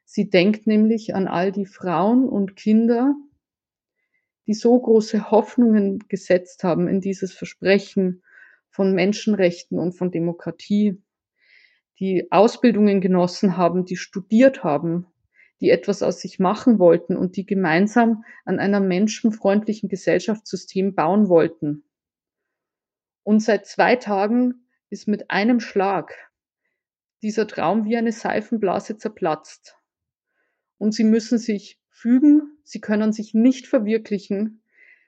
Sie 0.05 0.31
denkt 0.31 0.67
nämlich 0.67 1.15
an 1.15 1.27
all 1.27 1.51
die 1.51 1.67
Frauen 1.67 2.29
und 2.29 2.57
Kinder, 2.57 3.15
die 4.47 4.55
so 4.55 4.79
große 4.79 5.31
Hoffnungen 5.31 6.01
gesetzt 6.09 6.63
haben 6.63 6.87
in 6.87 7.01
dieses 7.01 7.33
Versprechen 7.33 8.23
von 8.69 8.95
Menschenrechten 8.95 9.79
und 9.79 9.93
von 9.93 10.11
Demokratie, 10.11 11.03
die 11.99 12.31
Ausbildungen 12.31 13.01
genossen 13.01 13.57
haben, 13.57 13.85
die 13.85 13.97
studiert 13.97 14.65
haben, 14.65 15.07
die 15.61 15.71
etwas 15.71 16.03
aus 16.03 16.21
sich 16.21 16.39
machen 16.39 16.79
wollten 16.79 17.17
und 17.17 17.37
die 17.37 17.47
gemeinsam 17.47 18.25
an 18.45 18.59
einer 18.59 18.81
menschenfreundlichen 18.81 19.89
Gesellschaftssystem 19.89 20.95
bauen 20.95 21.29
wollten. 21.29 21.85
Und 23.23 23.41
seit 23.41 23.67
zwei 23.67 23.97
Tagen 23.97 24.67
ist 24.91 25.09
mit 25.09 25.31
einem 25.31 25.61
Schlag 25.61 26.13
dieser 27.25 27.49
Traum 27.49 27.87
wie 27.87 27.97
eine 27.97 28.12
Seifenblase 28.12 28.99
zerplatzt. 28.99 29.76
Und 30.76 30.95
sie 30.95 31.04
müssen 31.04 31.38
sich 31.38 31.81
fügen, 31.88 32.59
sie 32.64 32.81
können 32.81 33.12
sich 33.12 33.33
nicht 33.33 33.66
verwirklichen, 33.66 34.62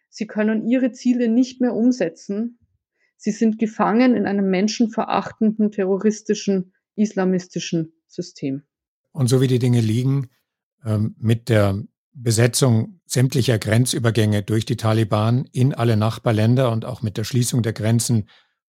sie 0.08 0.26
können 0.26 0.66
ihre 0.66 0.92
Ziele 0.92 1.28
nicht 1.28 1.60
mehr 1.60 1.74
umsetzen, 1.74 2.58
sie 3.18 3.32
sind 3.32 3.58
gefangen 3.58 4.16
in 4.16 4.26
einem 4.26 4.48
menschenverachtenden, 4.48 5.70
terroristischen, 5.72 6.72
islamistischen 6.94 7.92
System. 8.06 8.62
Und 9.12 9.28
so 9.28 9.42
wie 9.42 9.46
die 9.46 9.58
Dinge 9.58 9.80
liegen, 9.80 10.30
ähm, 10.86 11.16
mit 11.18 11.50
der 11.50 11.82
Besetzung 12.14 13.00
sämtlicher 13.04 13.58
Grenzübergänge 13.58 14.42
durch 14.42 14.64
die 14.64 14.78
Taliban 14.78 15.44
in 15.52 15.74
alle 15.74 15.98
Nachbarländer 15.98 16.72
und 16.72 16.86
auch 16.86 17.02
mit 17.02 17.18
der 17.18 17.24
Schließung 17.24 17.62
der 17.62 17.74
Grenzen 17.74 18.26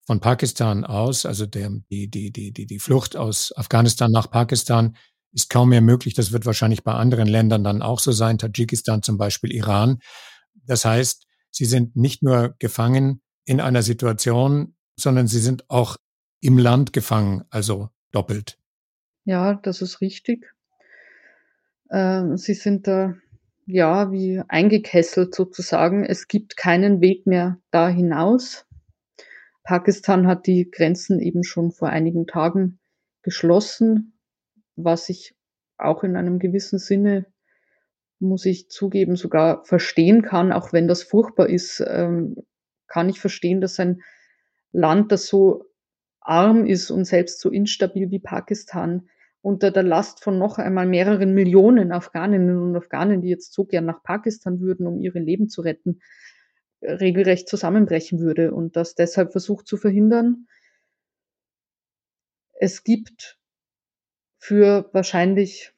von 0.08 0.22
Pakistan 0.22 0.86
aus, 0.86 1.26
also 1.26 1.46
der, 1.46 1.70
die, 1.92 2.10
die, 2.10 2.32
die, 2.32 2.54
die, 2.54 2.66
die 2.66 2.80
Flucht 2.80 3.18
aus 3.18 3.54
Afghanistan 3.58 4.10
nach 4.10 4.32
Pakistan, 4.32 4.96
ist 5.34 5.50
kaum 5.50 5.70
mehr 5.70 5.82
möglich. 5.82 6.14
Das 6.14 6.32
wird 6.32 6.46
wahrscheinlich 6.46 6.86
bei 6.86 6.94
anderen 6.94 7.28
Ländern 7.28 7.62
dann 7.66 7.82
auch 7.82 8.00
so 8.00 8.14
sein, 8.14 8.38
Tadschikistan 8.38 9.04
zum 9.04 9.18
Beispiel, 9.18 9.52
Iran. 9.52 10.00
Das 10.66 10.86
heißt, 10.86 11.28
sie 11.52 11.66
sind 11.66 11.98
nicht 11.98 12.24
nur 12.24 12.56
gefangen 12.58 13.22
in 13.44 13.60
einer 13.60 13.84
Situation, 13.84 14.78
sondern 14.98 15.28
sie 15.28 15.40
sind 15.40 15.70
auch 15.70 15.98
im 16.40 16.58
Land 16.58 16.94
gefangen, 16.94 17.44
also 17.50 17.90
doppelt. 18.14 18.58
Ja, 19.26 19.56
das 19.56 19.82
ist 19.82 20.00
richtig. 20.00 20.46
Äh, 21.90 22.38
sie 22.38 22.54
sind 22.54 22.88
da 22.88 23.14
ja 23.66 24.10
wie 24.14 24.42
eingekesselt 24.48 25.36
sozusagen. 25.36 26.06
Es 26.06 26.30
gibt 26.30 26.56
keinen 26.56 27.02
Weg 27.02 27.28
mehr 27.28 27.60
da 27.72 27.90
hinaus. 27.90 28.67
Pakistan 29.68 30.28
hat 30.28 30.48
die 30.48 30.72
Grenzen 30.72 31.20
eben 31.20 31.44
schon 31.44 31.72
vor 31.72 31.90
einigen 31.90 32.26
Tagen 32.26 32.80
geschlossen 33.22 34.18
was 34.78 35.10
ich 35.10 35.36
auch 35.78 36.04
in 36.04 36.16
einem 36.16 36.40
gewissen 36.40 36.80
Sinne, 36.80 37.26
muss 38.20 38.46
ich 38.46 38.70
zugeben, 38.70 39.16
sogar 39.16 39.66
verstehen 39.66 40.22
kann, 40.22 40.52
auch 40.54 40.72
wenn 40.72 40.88
das 40.88 41.04
furchtbar 41.04 41.50
ist, 41.50 41.84
ähm, 41.86 42.38
kann 42.88 43.10
ich 43.10 43.20
verstehen, 43.20 43.60
dass 43.60 43.80
ein 43.80 44.02
Land, 44.72 45.12
das 45.12 45.28
so 45.28 45.66
arm 46.22 46.66
ist 46.66 46.90
und 46.90 47.06
selbst 47.06 47.40
so 47.40 47.50
instabil 47.50 48.10
wie 48.10 48.20
Pakistan, 48.20 49.10
unter 49.42 49.72
der 49.72 49.84
Last 49.84 50.24
von 50.24 50.40
noch 50.40 50.58
einmal 50.58 50.88
mehreren 50.88 51.34
Millionen 51.34 51.92
Afghaninnen 51.92 52.58
und 52.58 52.76
Afghanen, 52.76 53.22
die 53.22 53.30
jetzt 53.30 53.54
so 53.54 53.66
gern 53.66 53.86
nach 53.86 54.02
Pakistan 54.04 54.60
würden, 54.60 54.88
um 54.88 55.00
ihre 55.00 55.20
Leben 55.20 55.48
zu 55.48 55.62
retten, 55.62 56.02
regelrecht 56.82 57.50
zusammenbrechen 57.50 58.20
würde 58.20 58.54
und 58.54 58.76
das 58.76 58.96
deshalb 58.96 59.32
versucht 59.32 59.68
zu 59.68 59.78
verhindern. 59.78 60.48
Es 62.60 62.84
gibt 62.84 63.40
für 64.40 64.90
wahrscheinlich 64.94 65.74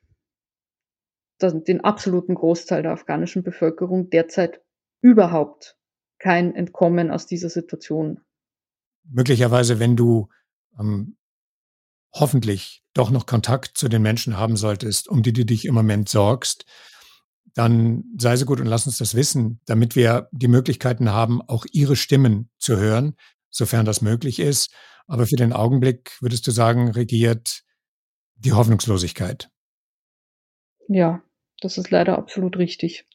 den 1.41 1.82
absoluten 1.82 2.36
Großteil 2.36 2.84
der 2.84 2.91
afghanischen 2.91 3.44
Bevölkerung 3.44 4.10
derzeit 4.10 4.62
überhaupt 5.01 5.77
kein 6.18 6.53
Entkommen 6.53 7.12
aus 7.12 7.25
dieser 7.25 7.50
Situation. 7.50 8.20
Möglicherweise, 9.03 9.79
wenn 9.79 9.96
du 9.96 10.27
ähm, 10.77 11.18
hoffentlich 12.13 12.84
doch 12.94 13.10
noch 13.10 13.25
Kontakt 13.25 13.77
zu 13.77 13.88
den 13.88 14.01
Menschen 14.01 14.38
haben 14.38 14.58
solltest, 14.58 15.08
um 15.08 15.24
die 15.24 15.34
du 15.34 15.46
dich 15.46 15.65
im 15.65 15.74
Moment 15.74 16.10
sorgst, 16.10 16.65
dann 17.53 18.03
sei 18.18 18.36
so 18.36 18.46
gut 18.46 18.60
und 18.60 18.68
lass 18.68 18.86
uns 18.86 18.98
das 18.98 19.15
wissen, 19.15 19.62
damit 19.65 19.96
wir 19.96 20.29
die 20.32 20.48
Möglichkeiten 20.48 21.10
haben, 21.12 21.41
auch 21.41 21.65
ihre 21.72 21.96
Stimmen 21.96 22.50
zu 22.58 22.77
hören, 22.77 23.15
sofern 23.50 23.86
das 23.86 24.01
möglich 24.01 24.39
ist. 24.39 24.74
Aber 25.08 25.25
für 25.25 25.36
den 25.36 25.53
Augenblick 25.53 26.18
würdest 26.22 26.46
du 26.48 26.51
sagen, 26.51 26.91
regiert 26.91 27.63
die 28.36 28.53
Hoffnungslosigkeit. 28.53 29.50
Ja, 30.88 31.22
das 31.62 31.77
ist 31.77 31.91
leider 31.91 32.18
absolut 32.18 32.58
richtig. 32.58 33.06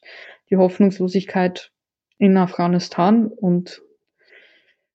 Die 0.49 0.57
Hoffnungslosigkeit 0.57 1.71
in 2.17 2.37
Afghanistan 2.37 3.27
und 3.27 3.81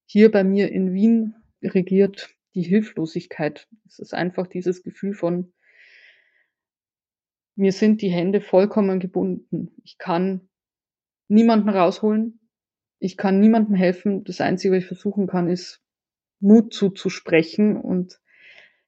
hier 0.07 0.31
bei 0.31 0.45
mir 0.45 0.71
in 0.73 0.93
Wien 0.93 1.35
regiert 1.63 2.31
die 2.55 2.63
Hilflosigkeit. 2.63 3.69
Es 3.87 3.99
ist 3.99 4.15
einfach 4.15 4.47
dieses 4.47 4.83
Gefühl 4.83 5.15
von, 5.15 5.53
mir 7.61 7.73
sind 7.73 8.01
die 8.01 8.09
Hände 8.09 8.41
vollkommen 8.41 9.01
gebunden. 9.01 9.71
Ich 9.85 9.99
kann 9.99 10.49
niemanden 11.29 11.69
rausholen. 11.69 12.41
Ich 12.99 13.19
kann 13.19 13.39
niemandem 13.39 13.75
helfen. 13.75 14.25
Das 14.25 14.41
Einzige, 14.41 14.75
was 14.75 14.83
ich 14.83 14.89
versuchen 14.89 15.27
kann, 15.27 15.47
ist 15.47 15.83
Mut 16.41 16.73
zuzusprechen 16.73 17.77
und 17.77 18.19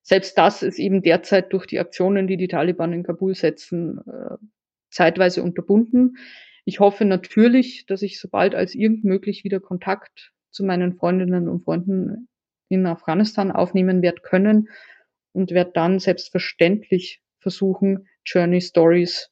selbst 0.01 0.39
das 0.39 0.63
ist 0.63 0.79
eben 0.79 1.03
derzeit 1.03 1.53
durch 1.53 1.67
die 1.67 1.79
Aktionen, 1.79 2.27
die 2.27 2.39
die 2.39 2.49
Taliban 2.49 2.95
in 2.95 3.03
Kabul 3.03 3.35
setzen, 3.35 3.99
äh, 4.07 4.37
zeitweise 4.91 5.43
unterbunden. 5.43 6.17
Ich 6.65 6.81
hoffe 6.81 7.05
natürlich, 7.05 7.85
dass 7.85 8.01
ich 8.01 8.19
sobald 8.19 8.55
als 8.55 8.75
irgend 8.75 9.05
möglich 9.05 9.45
wieder 9.45 9.61
Kontakt 9.61 10.33
zu 10.51 10.65
meinen 10.65 10.95
Freundinnen 10.95 11.47
und 11.47 11.65
Freunden 11.65 12.27
in 12.69 12.87
Afghanistan 12.87 13.53
aufnehmen 13.53 14.01
werde 14.01 14.23
können 14.23 14.71
und 15.33 15.51
werde 15.51 15.73
dann 15.75 15.99
selbstverständlich 15.99 17.23
versuchen, 17.39 18.09
Journey 18.25 18.61
Stories 18.61 19.31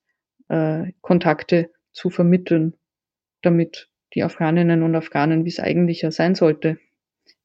äh, 0.49 0.93
Kontakte 1.01 1.71
zu 1.93 2.11
vermitteln, 2.11 2.75
damit 3.43 3.89
die 4.15 4.23
Afghaninnen 4.23 4.83
und 4.83 4.95
Afghanen, 4.95 5.45
wie 5.45 5.51
es 5.51 5.61
eigentlich 5.61 6.03
ja 6.03 6.11
sein 6.11 6.35
sollte, 6.35 6.79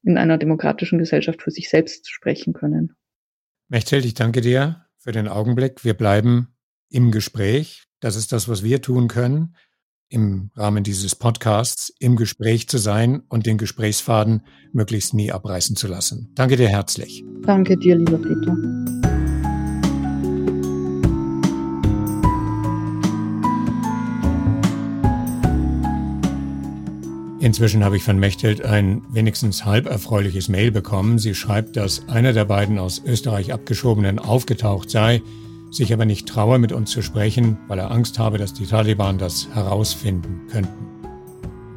in 0.02 0.18
einer 0.18 0.38
demokratischen 0.38 0.98
Gesellschaft 0.98 1.42
für 1.42 1.50
sich 1.50 1.68
selbst 1.68 2.10
sprechen 2.10 2.52
können. 2.52 2.96
Mechthild, 3.68 4.04
ich 4.04 4.14
danke 4.14 4.40
dir 4.40 4.86
für 4.98 5.12
den 5.12 5.28
Augenblick. 5.28 5.84
Wir 5.84 5.94
bleiben 5.94 6.56
im 6.88 7.10
Gespräch. 7.10 7.84
Das 8.00 8.16
ist 8.16 8.32
das, 8.32 8.48
was 8.48 8.62
wir 8.62 8.82
tun 8.82 9.08
können, 9.08 9.56
im 10.08 10.50
Rahmen 10.54 10.84
dieses 10.84 11.16
Podcasts 11.16 11.92
im 11.98 12.16
Gespräch 12.16 12.68
zu 12.68 12.78
sein 12.78 13.22
und 13.28 13.46
den 13.46 13.58
Gesprächsfaden 13.58 14.42
möglichst 14.72 15.14
nie 15.14 15.32
abreißen 15.32 15.74
zu 15.74 15.88
lassen. 15.88 16.32
Danke 16.34 16.56
dir 16.56 16.68
herzlich. 16.68 17.24
Danke 17.42 17.76
dir, 17.76 17.96
lieber 17.96 18.18
Peter. 18.18 18.95
Inzwischen 27.46 27.84
habe 27.84 27.96
ich 27.96 28.02
von 28.02 28.18
Mechthild 28.18 28.64
ein 28.64 29.02
wenigstens 29.08 29.64
halb 29.64 29.86
erfreuliches 29.86 30.48
Mail 30.48 30.72
bekommen. 30.72 31.20
Sie 31.20 31.32
schreibt, 31.32 31.76
dass 31.76 32.08
einer 32.08 32.32
der 32.32 32.44
beiden 32.44 32.76
aus 32.76 33.00
Österreich 33.06 33.52
abgeschobenen 33.52 34.18
aufgetaucht 34.18 34.90
sei, 34.90 35.22
sich 35.70 35.92
aber 35.92 36.06
nicht 36.06 36.26
traue, 36.26 36.58
mit 36.58 36.72
uns 36.72 36.90
zu 36.90 37.02
sprechen, 37.02 37.56
weil 37.68 37.78
er 37.78 37.92
Angst 37.92 38.18
habe, 38.18 38.38
dass 38.38 38.52
die 38.52 38.66
Taliban 38.66 39.18
das 39.18 39.46
herausfinden 39.54 40.40
könnten. 40.50 40.88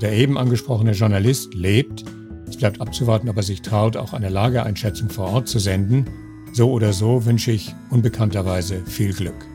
Der 0.01 0.13
eben 0.13 0.39
angesprochene 0.39 0.93
Journalist 0.93 1.53
lebt, 1.53 2.03
Es 2.47 2.57
bleibt 2.57 2.81
abzuwarten, 2.81 3.29
ob 3.29 3.37
er 3.37 3.43
sich 3.43 3.61
traut, 3.61 3.95
auch 3.95 4.13
eine 4.13 4.29
Lageeinschätzung 4.29 5.11
vor 5.11 5.27
Ort 5.27 5.47
zu 5.47 5.59
senden. 5.59 6.05
So 6.51 6.71
oder 6.71 6.93
so 6.93 7.27
wünsche 7.27 7.51
ich 7.51 7.75
unbekannterweise 7.91 8.81
viel 8.87 9.13
Glück. 9.13 9.45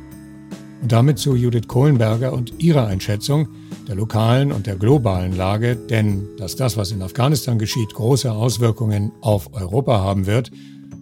Und 0.80 0.92
damit 0.92 1.18
zu 1.18 1.34
Judith 1.34 1.66
Kohlenberger 1.66 2.32
und 2.32 2.62
ihrer 2.62 2.86
Einschätzung 2.86 3.48
der 3.86 3.94
lokalen 3.94 4.52
und 4.52 4.66
der 4.66 4.76
globalen 4.76 5.36
Lage, 5.36 5.76
denn 5.76 6.28
dass 6.38 6.56
das, 6.56 6.76
was 6.76 6.90
in 6.90 7.02
Afghanistan 7.02 7.58
geschieht, 7.58 7.92
große 7.92 8.30
Auswirkungen 8.32 9.12
auf 9.20 9.52
Europa 9.52 10.00
haben 10.00 10.26
wird, 10.26 10.50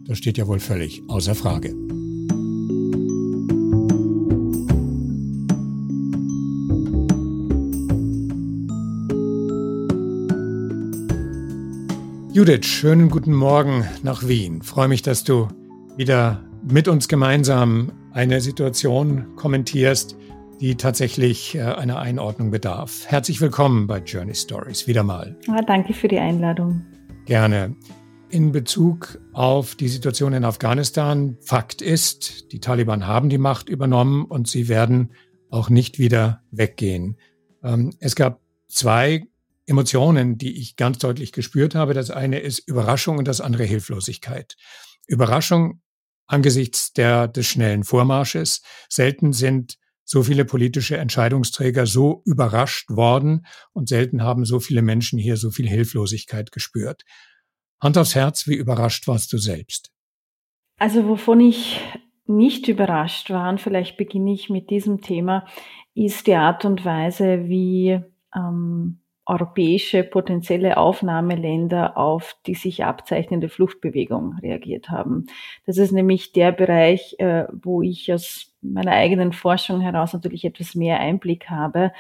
das 0.06 0.18
steht 0.18 0.38
ja 0.38 0.46
wohl 0.46 0.58
völlig 0.58 1.02
außer 1.08 1.34
Frage. 1.34 1.74
Judith, 12.32 12.64
schönen 12.64 13.10
guten 13.10 13.34
Morgen 13.34 13.84
nach 14.02 14.26
Wien. 14.26 14.62
Freue 14.62 14.88
mich, 14.88 15.02
dass 15.02 15.22
du 15.22 15.48
wieder 15.96 16.42
mit 16.62 16.88
uns 16.88 17.06
gemeinsam 17.06 17.92
eine 18.12 18.40
Situation 18.40 19.36
kommentierst, 19.36 20.16
die 20.62 20.76
tatsächlich 20.76 21.56
äh, 21.56 21.62
einer 21.62 21.98
Einordnung 21.98 22.52
bedarf. 22.52 23.04
Herzlich 23.08 23.40
willkommen 23.40 23.88
bei 23.88 23.98
Journey 23.98 24.36
Stories 24.36 24.86
wieder 24.86 25.02
mal. 25.02 25.36
Ja, 25.48 25.60
danke 25.60 25.92
für 25.92 26.06
die 26.06 26.20
Einladung. 26.20 26.86
Gerne. 27.26 27.74
In 28.30 28.52
Bezug 28.52 29.18
auf 29.32 29.74
die 29.74 29.88
Situation 29.88 30.32
in 30.32 30.44
Afghanistan, 30.44 31.36
Fakt 31.40 31.82
ist, 31.82 32.52
die 32.52 32.60
Taliban 32.60 33.08
haben 33.08 33.28
die 33.28 33.38
Macht 33.38 33.68
übernommen 33.68 34.24
und 34.24 34.46
sie 34.46 34.68
werden 34.68 35.12
auch 35.50 35.68
nicht 35.68 35.98
wieder 35.98 36.44
weggehen. 36.52 37.18
Ähm, 37.64 37.92
es 37.98 38.14
gab 38.14 38.40
zwei 38.68 39.24
Emotionen, 39.66 40.38
die 40.38 40.60
ich 40.60 40.76
ganz 40.76 40.98
deutlich 40.98 41.32
gespürt 41.32 41.74
habe. 41.74 41.92
Das 41.92 42.12
eine 42.12 42.38
ist 42.38 42.60
Überraschung 42.60 43.18
und 43.18 43.26
das 43.26 43.40
andere 43.40 43.64
Hilflosigkeit. 43.64 44.54
Überraschung 45.08 45.80
angesichts 46.28 46.92
der, 46.92 47.26
des 47.26 47.48
schnellen 47.48 47.82
Vormarsches. 47.82 48.62
Selten 48.88 49.32
sind 49.32 49.81
so 50.12 50.22
viele 50.22 50.44
politische 50.44 50.98
Entscheidungsträger 50.98 51.86
so 51.86 52.20
überrascht 52.26 52.90
worden 52.90 53.46
und 53.72 53.88
selten 53.88 54.22
haben 54.22 54.44
so 54.44 54.60
viele 54.60 54.82
Menschen 54.82 55.18
hier 55.18 55.38
so 55.38 55.50
viel 55.50 55.66
Hilflosigkeit 55.66 56.52
gespürt. 56.52 57.04
Hand 57.80 57.96
aufs 57.96 58.14
Herz, 58.14 58.46
wie 58.46 58.56
überrascht 58.56 59.08
warst 59.08 59.32
du 59.32 59.38
selbst? 59.38 59.90
Also 60.78 61.08
wovon 61.08 61.40
ich 61.40 61.80
nicht 62.26 62.68
überrascht 62.68 63.30
war, 63.30 63.48
und 63.48 63.62
vielleicht 63.62 63.96
beginne 63.96 64.34
ich 64.34 64.50
mit 64.50 64.68
diesem 64.68 65.00
Thema, 65.00 65.46
ist 65.94 66.26
die 66.26 66.34
Art 66.34 66.66
und 66.66 66.84
Weise, 66.84 67.48
wie 67.48 67.98
ähm, 68.36 69.00
europäische 69.32 70.04
potenzielle 70.04 70.76
Aufnahmeländer 70.76 71.96
auf 71.96 72.36
die 72.46 72.54
sich 72.54 72.84
abzeichnende 72.84 73.48
Fluchtbewegung 73.48 74.36
reagiert 74.42 74.90
haben. 74.90 75.26
Das 75.64 75.78
ist 75.78 75.90
nämlich 75.92 76.32
der 76.32 76.52
Bereich, 76.52 77.16
äh, 77.18 77.46
wo 77.50 77.80
ich 77.80 78.12
aus 78.12 78.54
meiner 78.60 78.92
eigenen 78.92 79.32
Forschung 79.32 79.80
heraus 79.80 80.12
natürlich 80.12 80.44
etwas 80.44 80.74
mehr 80.74 81.00
Einblick 81.00 81.48
habe. 81.48 81.92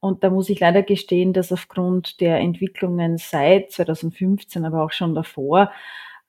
Und 0.00 0.24
da 0.24 0.30
muss 0.30 0.48
ich 0.48 0.60
leider 0.60 0.82
gestehen, 0.82 1.32
dass 1.32 1.52
aufgrund 1.52 2.20
der 2.20 2.38
Entwicklungen 2.38 3.18
seit 3.18 3.70
2015, 3.70 4.64
aber 4.64 4.82
auch 4.82 4.92
schon 4.92 5.14
davor, 5.14 5.70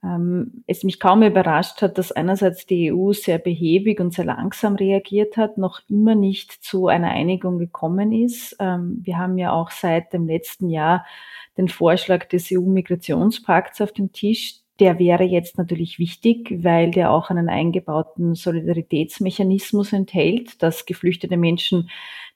ähm, 0.03 0.63
es 0.65 0.83
mich 0.83 0.99
kaum 0.99 1.23
überrascht 1.23 1.81
hat, 1.81 1.97
dass 1.97 2.11
einerseits 2.11 2.65
die 2.65 2.93
EU 2.93 3.11
sehr 3.11 3.37
behäbig 3.37 3.99
und 3.99 4.13
sehr 4.13 4.25
langsam 4.25 4.75
reagiert 4.75 5.35
hat, 5.35 5.57
noch 5.57 5.81
immer 5.89 6.15
nicht 6.15 6.51
zu 6.51 6.87
einer 6.87 7.09
Einigung 7.09 7.57
gekommen 7.59 8.11
ist. 8.13 8.55
Ähm, 8.59 9.01
wir 9.03 9.17
haben 9.17 9.37
ja 9.37 9.51
auch 9.51 9.71
seit 9.71 10.13
dem 10.13 10.27
letzten 10.27 10.69
Jahr 10.69 11.05
den 11.57 11.67
Vorschlag 11.67 12.25
des 12.29 12.49
EU-Migrationspakts 12.51 13.81
auf 13.81 13.91
dem 13.91 14.13
Tisch. 14.13 14.55
Der 14.79 14.97
wäre 14.97 15.23
jetzt 15.23 15.57
natürlich 15.57 15.99
wichtig, 15.99 16.63
weil 16.63 16.91
der 16.91 17.11
auch 17.11 17.29
einen 17.29 17.49
eingebauten 17.49 18.35
Solidaritätsmechanismus 18.35 19.91
enthält, 19.91 20.63
dass 20.63 20.85
geflüchtete 20.85 21.35
Menschen 21.35 21.89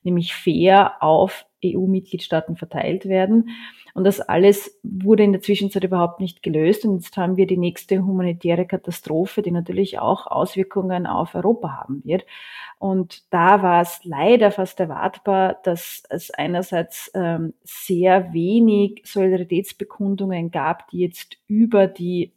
nämlich 0.03 0.33
fair 0.33 1.01
auf 1.01 1.45
EU-Mitgliedstaaten 1.63 2.55
verteilt 2.55 3.05
werden. 3.05 3.49
Und 3.93 4.05
das 4.05 4.21
alles 4.21 4.79
wurde 4.81 5.23
in 5.23 5.33
der 5.33 5.41
Zwischenzeit 5.41 5.83
überhaupt 5.83 6.19
nicht 6.19 6.41
gelöst. 6.41 6.83
Und 6.83 6.95
jetzt 6.95 7.15
haben 7.15 7.37
wir 7.37 7.45
die 7.45 7.57
nächste 7.57 8.03
humanitäre 8.03 8.65
Katastrophe, 8.65 9.41
die 9.41 9.51
natürlich 9.51 9.99
auch 9.99 10.25
Auswirkungen 10.27 11.05
auf 11.05 11.35
Europa 11.35 11.77
haben 11.79 12.03
wird. 12.03 12.25
Und 12.79 13.31
da 13.31 13.61
war 13.61 13.81
es 13.81 14.01
leider 14.03 14.51
fast 14.51 14.79
erwartbar, 14.79 15.59
dass 15.63 16.03
es 16.09 16.31
einerseits 16.31 17.11
ähm, 17.13 17.53
sehr 17.63 18.33
wenig 18.33 19.03
Solidaritätsbekundungen 19.05 20.49
gab, 20.51 20.89
die 20.89 20.99
jetzt 20.99 21.37
über 21.47 21.87
die 21.87 22.33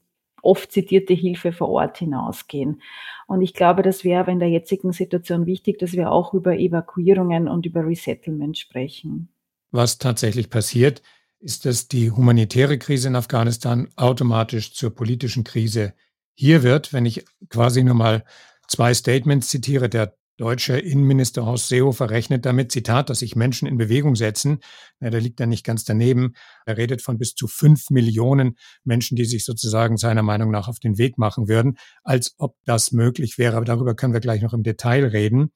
oft 0.47 0.73
zitierte 0.73 1.15
Hilfe 1.15 1.53
vor 1.53 1.69
Ort 1.69 1.99
hinausgehen. 1.99 2.81
Und 3.27 3.43
ich 3.43 3.55
glaube, 3.55 3.83
das 3.83 4.05
wäre 4.05 4.21
aber 4.21 4.33
in 4.33 4.39
der 4.39 4.49
jetzigen 4.49 4.93
Situation 4.93 5.47
wichtig, 5.47 5.79
dass 5.79 5.93
wir 5.93 6.13
auch 6.13 6.33
über 6.33 6.57
Evakuierungen 6.57 7.49
und 7.49 7.67
über 7.67 7.85
Resettlement 7.85 8.57
sprechen. 8.57 9.29
Was 9.71 9.99
tatsächlich 9.99 10.49
passiert, 10.49 11.03
ist, 11.41 11.67
dass 11.67 11.89
die 11.89 12.11
humanitäre 12.11 12.79
Krise 12.79 13.09
in 13.09 13.17
Afghanistan 13.17 13.89
automatisch 13.97 14.73
zur 14.73 14.95
politischen 14.95 15.45
Krise 15.45 15.93
hier 16.35 16.63
wird. 16.63 16.93
Wenn 16.93 17.07
ich 17.07 17.25
quasi 17.49 17.83
nur 17.83 17.95
mal 17.95 18.25
zwei 18.69 18.95
Statements 18.95 19.49
zitiere, 19.49 19.89
der 19.89 20.17
deutsche 20.37 20.79
Innenminister 20.79 21.47
Horst 21.47 21.69
Seehofer 21.69 22.11
rechnet 22.11 22.45
damit, 22.45 22.71
Zitat, 22.73 23.09
dass 23.11 23.21
sich 23.21 23.37
Menschen 23.37 23.67
in 23.67 23.79
Bewegung 23.79 24.17
setzen. 24.17 24.59
Ja, 25.01 25.11
da 25.11 25.19
liegt 25.19 25.41
er 25.41 25.47
nicht 25.47 25.65
ganz 25.65 25.85
daneben. 25.85 26.35
Er 26.67 26.77
redet 26.77 27.03
von 27.03 27.19
bis 27.19 27.35
zu 27.35 27.49
fünf 27.49 27.91
Millionen 27.91 28.57
Menschen, 28.85 29.17
die 29.17 29.25
sich 29.25 29.45
sozusagen 29.45 29.97
seiner 29.97 30.23
Meinung 30.23 30.51
nach 30.51 30.69
auf 30.69 30.79
den 30.79 30.99
Weg 30.99 31.19
machen 31.19 31.49
würden, 31.49 31.79
als 32.05 32.35
ob 32.39 32.57
das 32.65 32.93
möglich 32.93 33.39
wäre. 33.39 33.57
Aber 33.57 33.65
darüber 33.65 33.95
können 33.95 34.13
wir 34.13 34.21
gleich 34.21 34.43
noch 34.43 34.53
im 34.53 34.63
Detail 34.63 35.07
reden. 35.07 35.53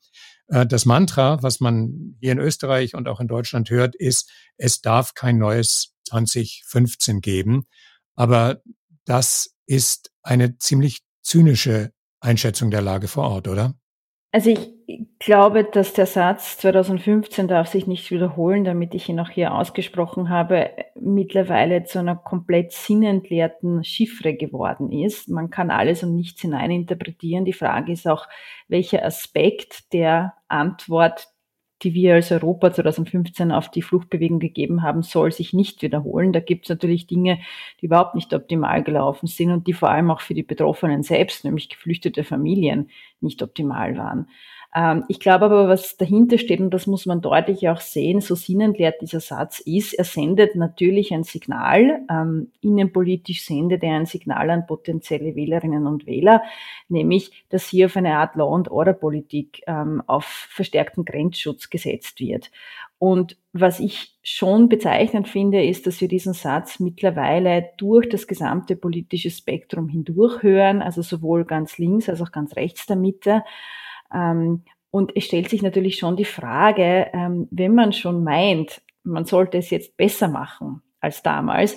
Äh, 0.49 0.67
das 0.67 0.87
Mantra, 0.87 1.43
was 1.43 1.61
man 1.61 2.17
hier 2.21 2.33
in 2.33 2.39
Österreich 2.39 2.95
und 2.95 3.09
auch 3.09 3.21
in 3.21 3.29
Deutschland 3.29 3.71
hört, 3.71 3.95
ist, 3.95 4.31
es 4.57 4.81
darf 4.81 5.15
kein 5.15 5.39
neues 5.39 5.95
2015 6.09 7.21
geben. 7.21 7.67
Aber 8.15 8.63
das 9.05 9.55
ist 9.67 10.11
eine 10.23 10.59
ziemlich 10.59 11.01
zynische 11.23 11.93
Einschätzung 12.21 12.71
der 12.71 12.83
Lage 12.83 13.09
vor 13.09 13.25
Ort, 13.25 13.49
oder? 13.49 13.75
Also 14.33 14.51
ich 14.51 14.71
glaube, 15.19 15.65
dass 15.65 15.93
der 15.93 16.07
Satz 16.07 16.57
2015 16.59 17.49
darf 17.49 17.67
sich 17.67 17.89
nicht 17.89 18.13
wiederholen, 18.13 18.63
damit 18.63 18.95
ich 18.95 19.09
ihn 19.09 19.19
auch 19.19 19.29
hier 19.29 19.53
ausgesprochen 19.53 20.31
habe, 20.31 20.71
mittlerweile 20.95 21.83
zu 21.83 21.99
einer 21.99 22.15
komplett 22.15 22.71
sinnentleerten 22.71 23.83
Chiffre 23.83 24.35
geworden 24.35 24.93
ist. 24.93 25.29
Man 25.29 25.51
kann 25.51 25.73
alles 25.73 26.05
und 26.05 26.15
nichts 26.15 26.43
hineininterpretieren. 26.43 27.45
Die 27.45 27.53
Frage 27.53 27.91
ist 27.93 28.07
auch, 28.07 28.29
welcher 28.69 29.05
Aspekt 29.05 29.93
der 29.93 30.35
Antwort 30.47 31.27
die 31.83 31.95
wir 31.95 32.15
als 32.15 32.31
Europa 32.31 32.73
2015 32.73 33.53
auf 33.53 33.71
die 33.71 33.83
Fluchtbewegung 33.83 34.39
gegeben 34.39 34.83
haben, 34.83 35.03
soll 35.03 35.33
sich 35.33 35.53
nicht 35.53 35.83
wiederholen. 35.83 36.33
Da 36.33 36.41
gibt 36.41 36.67
es 36.67 36.71
natürlich 36.71 37.07
Dinge, 37.07 37.41
die 37.81 37.87
überhaupt 37.87 38.15
nicht 38.15 38.33
optimal 38.35 38.83
gelaufen 38.83 39.27
sind 39.27 39.51
und 39.51 39.67
die 39.67 39.73
vor 39.73 39.91
allem 39.91 40.11
auch 40.11 40.21
für 40.21 40.35
die 40.35 40.43
Betroffenen 40.43 41.03
selbst, 41.03 41.45
nämlich 41.45 41.69
geflüchtete 41.69 42.25
Familien, 42.25 42.91
nicht 43.21 43.43
optimal 43.43 43.97
waren. 43.97 44.29
Ähm, 44.75 45.05
ich 45.09 45.19
glaube 45.19 45.47
aber, 45.47 45.69
was 45.69 45.97
dahinter 45.97 46.39
steht, 46.39 46.61
und 46.61 46.71
das 46.71 46.87
muss 46.87 47.05
man 47.05 47.21
deutlich 47.21 47.69
auch 47.69 47.81
sehen, 47.81 48.21
so 48.21 48.37
sinnentleert 48.37 49.01
dieser 49.01 49.21
Satz 49.21 49.59
ist, 49.59 49.95
er 49.95 50.05
sendet 50.05 50.55
natürlich 50.55 51.13
ein 51.13 51.25
Signal, 51.25 52.01
ähm, 52.09 52.53
innenpolitisch 52.61 53.45
sendet 53.45 53.83
er 53.83 53.97
ein 53.97 54.07
Signal 54.07 54.49
an 54.51 54.67
potenzielle 54.67 55.35
Wählerinnen 55.35 55.87
und 55.87 56.07
Wähler, 56.07 56.43
nämlich, 56.89 57.45
dass 57.49 57.67
hier 57.67 57.87
auf 57.87 57.97
eine 57.97 58.17
Art 58.19 58.37
Law- 58.37 58.55
and 58.55 58.71
Order-Politik 58.71 59.63
ähm, 59.67 60.03
auf 60.07 60.25
verstärkten 60.25 61.05
Grenzschutz 61.05 61.69
gesetzt 61.69 62.21
wird. 62.21 62.51
Und 63.01 63.39
was 63.53 63.81
ich 63.81 64.15
schon 64.23 64.69
bezeichnend 64.69 65.27
finde, 65.27 65.65
ist, 65.65 65.87
dass 65.87 66.01
wir 66.03 66.07
diesen 66.07 66.35
Satz 66.35 66.79
mittlerweile 66.79 67.71
durch 67.79 68.09
das 68.09 68.27
gesamte 68.27 68.77
politische 68.77 69.31
Spektrum 69.31 69.89
hindurch 69.89 70.43
hören, 70.43 70.83
also 70.83 71.01
sowohl 71.01 71.47
ganz 71.47 71.79
links 71.79 72.09
als 72.09 72.21
auch 72.21 72.31
ganz 72.31 72.55
rechts 72.57 72.87
der 72.87 72.97
Mitte. 72.97 73.43
Ähm, 74.13 74.65
und 74.91 75.13
es 75.17 75.25
stellt 75.25 75.49
sich 75.49 75.63
natürlich 75.63 75.99
schon 75.99 76.17
die 76.17 76.25
Frage, 76.25 77.09
ähm, 77.13 77.47
wenn 77.51 77.75
man 77.75 77.93
schon 77.93 78.25
meint, 78.25 78.83
man 79.05 79.25
sollte 79.25 79.59
es 79.59 79.71
jetzt 79.71 79.97
besser 79.97 80.29
machen 80.29 80.83
als 81.01 81.23
damals, 81.23 81.77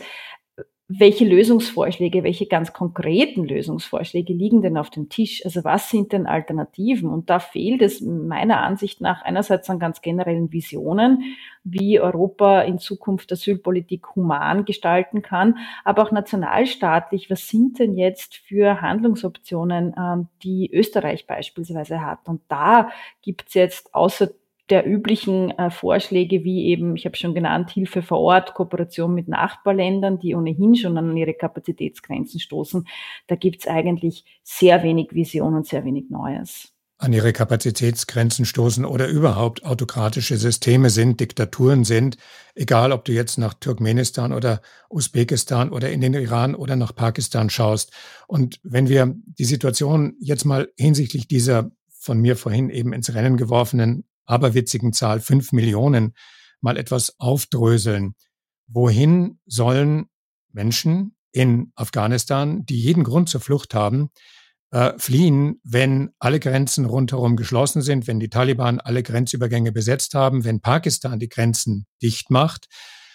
welche 1.00 1.26
Lösungsvorschläge, 1.26 2.24
welche 2.24 2.46
ganz 2.46 2.74
konkreten 2.74 3.46
Lösungsvorschläge 3.46 4.34
liegen 4.34 4.62
denn 4.62 4.78
auf 4.78 4.90
dem 4.90 5.10
Tisch? 5.10 5.44
Also 5.46 5.64
was 5.64 5.90
sind 5.90 6.12
denn 6.12 6.28
Alternativen? 6.28 7.10
Und 7.10 7.30
da 7.30 7.40
fehlt 7.40 7.82
es 7.82 8.02
meiner 8.02 8.62
Ansicht 8.62 9.02
nach 9.02 9.24
einerseits 9.24 9.70
an 9.70 9.80
ganz 9.80 10.02
generellen 10.02 10.52
Visionen, 10.52 11.36
wie 11.64 12.00
Europa 12.00 12.62
in 12.62 12.78
Zukunft 12.78 13.32
Asylpolitik 13.32 14.16
human 14.16 14.66
gestalten 14.66 15.22
kann, 15.22 15.58
aber 15.84 16.04
auch 16.04 16.12
nationalstaatlich, 16.12 17.30
was 17.30 17.48
sind 17.48 17.80
denn 17.80 17.96
jetzt 17.96 18.36
für 18.36 18.82
Handlungsoptionen, 18.82 19.96
ähm, 19.98 20.28
die 20.44 20.70
Österreich 20.72 21.26
beispielsweise 21.26 22.02
hat? 22.02 22.28
Und 22.28 22.42
da 22.50 22.90
gibt 23.22 23.48
es 23.48 23.54
jetzt 23.54 23.96
außer 23.96 24.30
der 24.70 24.88
üblichen 24.88 25.52
äh, 25.52 25.70
Vorschläge 25.70 26.44
wie 26.44 26.68
eben, 26.68 26.96
ich 26.96 27.06
habe 27.06 27.16
schon 27.16 27.34
genannt, 27.34 27.72
Hilfe 27.72 28.02
vor 28.02 28.20
Ort, 28.20 28.54
Kooperation 28.54 29.14
mit 29.14 29.28
Nachbarländern, 29.28 30.20
die 30.20 30.36
ohnehin 30.36 30.76
schon 30.76 30.98
an 30.98 31.16
ihre 31.18 31.34
Kapazitätsgrenzen 31.34 32.40
stoßen, 32.40 32.88
da 33.28 33.36
gibt's 33.36 33.68
eigentlich 33.68 34.26
sehr 34.44 34.84
wenig 34.84 35.14
Vision 35.14 35.56
und 35.56 35.68
sehr 35.68 35.84
wenig 35.84 36.10
Neues 36.10 36.74
an 37.04 37.12
ihre 37.12 37.34
Kapazitätsgrenzen 37.34 38.46
stoßen 38.46 38.86
oder 38.86 39.10
überhaupt 39.10 39.66
autokratische 39.66 40.38
Systeme 40.38 40.90
sind, 40.90 41.20
Diktaturen 41.20 41.84
sind, 41.84 42.18
egal 42.56 42.94
ob 42.94 43.04
du 43.04 43.12
jetzt 43.12 43.38
nach 43.38 43.54
Turkmenistan 43.54 44.32
oder 44.32 44.62
Usbekistan 44.90 45.70
oder 45.70 45.92
in 45.92 46.00
den 46.00 46.14
Iran 46.14 46.56
oder 46.56 46.78
nach 46.78 46.96
Pakistan 46.96 47.50
schaust. 47.50 47.92
Und 48.28 48.62
wenn 48.64 48.88
wir 48.88 49.14
die 49.16 49.44
Situation 49.44 50.16
jetzt 50.20 50.46
mal 50.46 50.72
hinsichtlich 50.78 51.28
dieser 51.28 51.72
von 51.90 52.20
mir 52.20 52.38
vorhin 52.38 52.70
eben 52.70 52.94
ins 52.94 53.14
Rennen 53.14 53.36
geworfenen 53.36 54.06
aberwitzigen 54.26 54.94
Zahl 54.94 55.20
fünf 55.20 55.52
Millionen 55.52 56.14
mal 56.62 56.78
etwas 56.78 57.20
aufdröseln. 57.20 58.16
Wohin 58.68 59.40
sollen 59.46 60.06
Menschen 60.52 61.16
in 61.32 61.72
Afghanistan, 61.76 62.66
die 62.66 62.80
jeden 62.80 63.04
Grund 63.04 63.30
zur 63.30 63.42
Flucht 63.42 63.74
haben, 63.74 64.10
äh, 64.72 64.94
fliehen, 64.98 65.60
wenn 65.64 66.12
alle 66.20 66.40
Grenzen 66.40 66.86
rundherum 66.86 67.36
geschlossen 67.36 67.82
sind, 67.82 68.08
wenn 68.08 68.20
die 68.20 68.30
Taliban 68.30 68.80
alle 68.80 69.04
Grenzübergänge 69.04 69.72
besetzt 69.72 70.16
haben, 70.16 70.46
wenn 70.46 70.62
Pakistan 70.62 71.20
die 71.20 71.30
Grenzen 71.30 71.86
dicht 72.02 72.32
macht. 72.32 72.68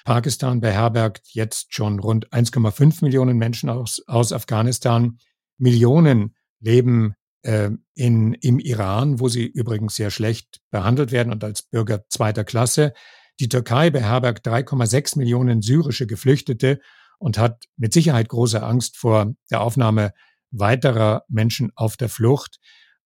Pakistan 0.04 0.60
beherbergt 0.60 1.28
jetzt 1.32 1.74
schon 1.74 1.98
rund 1.98 2.32
1,5 2.32 3.02
Millionen 3.02 3.38
Menschen 3.38 3.70
aus, 3.70 4.02
aus 4.06 4.32
Afghanistan. 4.32 5.18
Millionen 5.58 6.36
leben 6.60 7.14
in, 7.42 8.34
im 8.34 8.58
Iran, 8.58 9.20
wo 9.20 9.28
sie 9.28 9.46
übrigens 9.46 9.96
sehr 9.96 10.10
schlecht 10.10 10.60
behandelt 10.70 11.12
werden 11.12 11.32
und 11.32 11.44
als 11.44 11.62
Bürger 11.62 12.04
zweiter 12.08 12.44
Klasse. 12.44 12.92
Die 13.40 13.48
Türkei 13.48 13.90
beherbergt 13.90 14.46
3,6 14.46 15.18
Millionen 15.18 15.62
syrische 15.62 16.06
Geflüchtete 16.06 16.80
und 17.18 17.38
hat 17.38 17.64
mit 17.76 17.92
Sicherheit 17.92 18.28
große 18.28 18.62
Angst 18.62 18.96
vor 18.96 19.34
der 19.50 19.60
Aufnahme 19.60 20.12
weiterer 20.50 21.24
Menschen 21.28 21.70
auf 21.76 21.96
der 21.96 22.08
Flucht. 22.08 22.58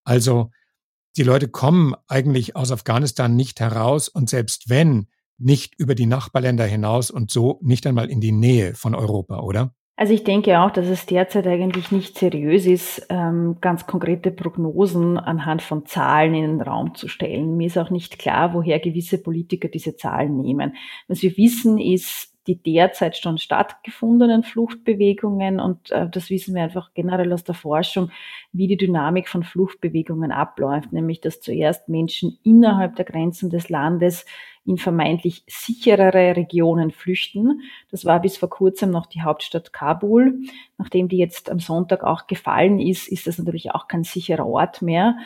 Also 0.04 0.50
die 1.16 1.24
Leute 1.24 1.48
kommen 1.48 1.94
eigentlich 2.08 2.56
aus 2.56 2.72
Afghanistan 2.72 3.36
nicht 3.36 3.60
heraus 3.60 4.08
und 4.08 4.30
selbst 4.30 4.70
wenn, 4.70 5.08
nicht 5.38 5.74
über 5.78 5.94
die 5.94 6.06
Nachbarländer 6.06 6.64
hinaus 6.64 7.10
und 7.10 7.30
so 7.30 7.58
nicht 7.62 7.86
einmal 7.86 8.08
in 8.10 8.20
die 8.20 8.32
Nähe 8.32 8.74
von 8.74 8.94
Europa, 8.94 9.40
oder? 9.40 9.74
Also 9.94 10.14
ich 10.14 10.24
denke 10.24 10.58
auch, 10.58 10.70
dass 10.70 10.86
es 10.86 11.04
derzeit 11.04 11.46
eigentlich 11.46 11.92
nicht 11.92 12.18
seriös 12.18 12.66
ist, 12.66 13.06
ähm, 13.10 13.58
ganz 13.60 13.86
konkrete 13.86 14.30
Prognosen 14.30 15.18
anhand 15.18 15.60
von 15.60 15.84
Zahlen 15.84 16.34
in 16.34 16.42
den 16.42 16.60
Raum 16.62 16.94
zu 16.94 17.08
stellen. 17.08 17.56
Mir 17.58 17.66
ist 17.66 17.76
auch 17.76 17.90
nicht 17.90 18.18
klar, 18.18 18.54
woher 18.54 18.80
gewisse 18.80 19.22
Politiker 19.22 19.68
diese 19.68 19.94
Zahlen 19.94 20.38
nehmen. 20.38 20.74
Was 21.08 21.22
wir 21.22 21.36
wissen, 21.36 21.78
ist, 21.78 22.31
die 22.46 22.60
derzeit 22.60 23.16
schon 23.16 23.38
stattgefundenen 23.38 24.42
Fluchtbewegungen 24.42 25.60
und 25.60 25.90
äh, 25.90 26.08
das 26.08 26.30
wissen 26.30 26.54
wir 26.54 26.62
einfach 26.62 26.92
generell 26.94 27.32
aus 27.32 27.44
der 27.44 27.54
Forschung, 27.54 28.10
wie 28.52 28.66
die 28.66 28.76
Dynamik 28.76 29.28
von 29.28 29.44
Fluchtbewegungen 29.44 30.32
abläuft, 30.32 30.92
nämlich 30.92 31.20
dass 31.20 31.40
zuerst 31.40 31.88
Menschen 31.88 32.38
innerhalb 32.42 32.96
der 32.96 33.04
Grenzen 33.04 33.50
des 33.50 33.68
Landes 33.68 34.24
in 34.64 34.78
vermeintlich 34.78 35.44
sicherere 35.48 36.36
Regionen 36.36 36.92
flüchten. 36.92 37.62
Das 37.90 38.04
war 38.04 38.20
bis 38.20 38.36
vor 38.36 38.48
kurzem 38.48 38.90
noch 38.90 39.06
die 39.06 39.22
Hauptstadt 39.22 39.72
Kabul. 39.72 40.40
Nachdem 40.78 41.08
die 41.08 41.18
jetzt 41.18 41.50
am 41.50 41.58
Sonntag 41.58 42.04
auch 42.04 42.26
gefallen 42.26 42.78
ist, 42.78 43.08
ist 43.08 43.26
das 43.26 43.38
natürlich 43.38 43.72
auch 43.72 43.88
kein 43.88 44.04
sicherer 44.04 44.46
Ort 44.46 44.82
mehr. 44.82 45.16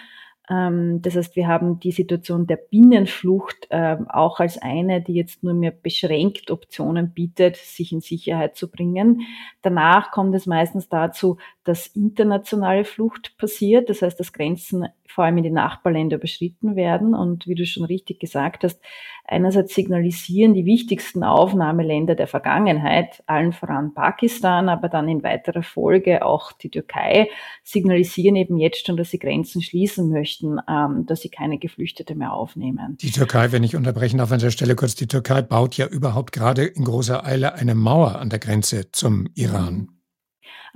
Ähm, 0.48 1.02
das 1.02 1.16
heißt, 1.16 1.36
wir 1.36 1.48
haben 1.48 1.80
die 1.80 1.92
Situation 1.92 2.46
der 2.46 2.56
Binnenflucht 2.56 3.66
ähm, 3.70 4.08
auch 4.08 4.40
als 4.40 4.58
eine, 4.58 5.02
die 5.02 5.14
jetzt 5.14 5.42
nur 5.42 5.54
mehr 5.54 5.70
beschränkt 5.70 6.50
Optionen 6.50 7.12
bietet, 7.12 7.56
sich 7.56 7.92
in 7.92 8.00
Sicherheit 8.00 8.56
zu 8.56 8.70
bringen. 8.70 9.22
Danach 9.62 10.10
kommt 10.10 10.34
es 10.34 10.46
meistens 10.46 10.88
dazu, 10.88 11.38
dass 11.64 11.88
internationale 11.88 12.84
Flucht 12.84 13.36
passiert. 13.38 13.90
Das 13.90 14.02
heißt, 14.02 14.18
dass 14.20 14.32
Grenzen 14.32 14.86
vor 15.08 15.24
allem 15.24 15.38
in 15.38 15.44
die 15.44 15.50
Nachbarländer 15.50 16.16
überschritten 16.16 16.76
werden. 16.76 17.14
Und 17.14 17.46
wie 17.46 17.54
du 17.54 17.64
schon 17.64 17.84
richtig 17.84 18.20
gesagt 18.20 18.64
hast, 18.64 18.80
einerseits 19.24 19.74
signalisieren 19.74 20.54
die 20.54 20.66
wichtigsten 20.66 21.24
Aufnahmeländer 21.24 22.14
der 22.14 22.26
Vergangenheit, 22.26 23.22
allen 23.26 23.52
voran 23.52 23.94
Pakistan, 23.94 24.68
aber 24.68 24.88
dann 24.88 25.08
in 25.08 25.22
weiterer 25.22 25.62
Folge 25.62 26.24
auch 26.24 26.52
die 26.52 26.70
Türkei, 26.70 27.28
signalisieren 27.62 28.36
eben 28.36 28.56
jetzt 28.58 28.86
schon, 28.86 28.96
dass 28.96 29.10
sie 29.10 29.18
Grenzen 29.18 29.62
schließen 29.62 30.10
möchten, 30.10 30.35
ähm, 30.42 31.06
dass 31.06 31.20
sie 31.20 31.28
keine 31.28 31.58
Geflüchtete 31.58 32.14
mehr 32.14 32.32
aufnehmen. 32.32 32.96
Die 33.00 33.10
Türkei, 33.10 33.52
wenn 33.52 33.64
ich 33.64 33.76
unterbrechen 33.76 34.18
darf 34.18 34.32
an 34.32 34.40
der 34.40 34.50
Stelle 34.50 34.76
kurz, 34.76 34.94
die 34.94 35.06
Türkei 35.06 35.42
baut 35.42 35.76
ja 35.76 35.86
überhaupt 35.86 36.32
gerade 36.32 36.64
in 36.64 36.84
großer 36.84 37.24
Eile 37.24 37.54
eine 37.54 37.74
Mauer 37.74 38.18
an 38.18 38.30
der 38.30 38.38
Grenze 38.38 38.90
zum 38.92 39.28
Iran. 39.34 39.74
Mhm. 39.74 39.88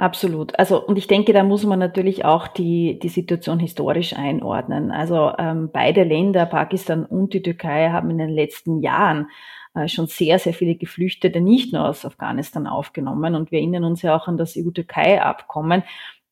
Absolut. 0.00 0.58
Also, 0.58 0.82
und 0.82 0.96
ich 0.96 1.08
denke, 1.08 1.34
da 1.34 1.42
muss 1.42 1.62
man 1.64 1.78
natürlich 1.78 2.24
auch 2.24 2.48
die, 2.48 2.98
die 2.98 3.10
Situation 3.10 3.58
historisch 3.58 4.14
einordnen. 4.14 4.90
Also, 4.90 5.32
ähm, 5.38 5.68
beide 5.70 6.04
Länder, 6.04 6.46
Pakistan 6.46 7.04
und 7.04 7.34
die 7.34 7.42
Türkei, 7.42 7.90
haben 7.90 8.08
in 8.08 8.16
den 8.16 8.30
letzten 8.30 8.80
Jahren 8.80 9.28
äh, 9.74 9.88
schon 9.88 10.06
sehr, 10.06 10.38
sehr 10.38 10.54
viele 10.54 10.74
Geflüchtete 10.74 11.42
nicht 11.42 11.74
nur 11.74 11.86
aus 11.86 12.06
Afghanistan 12.06 12.66
aufgenommen. 12.66 13.34
Und 13.34 13.50
wir 13.50 13.58
erinnern 13.58 13.84
uns 13.84 14.00
ja 14.00 14.16
auch 14.16 14.26
an 14.26 14.38
das 14.38 14.56
EU-Türkei-Abkommen, 14.56 15.82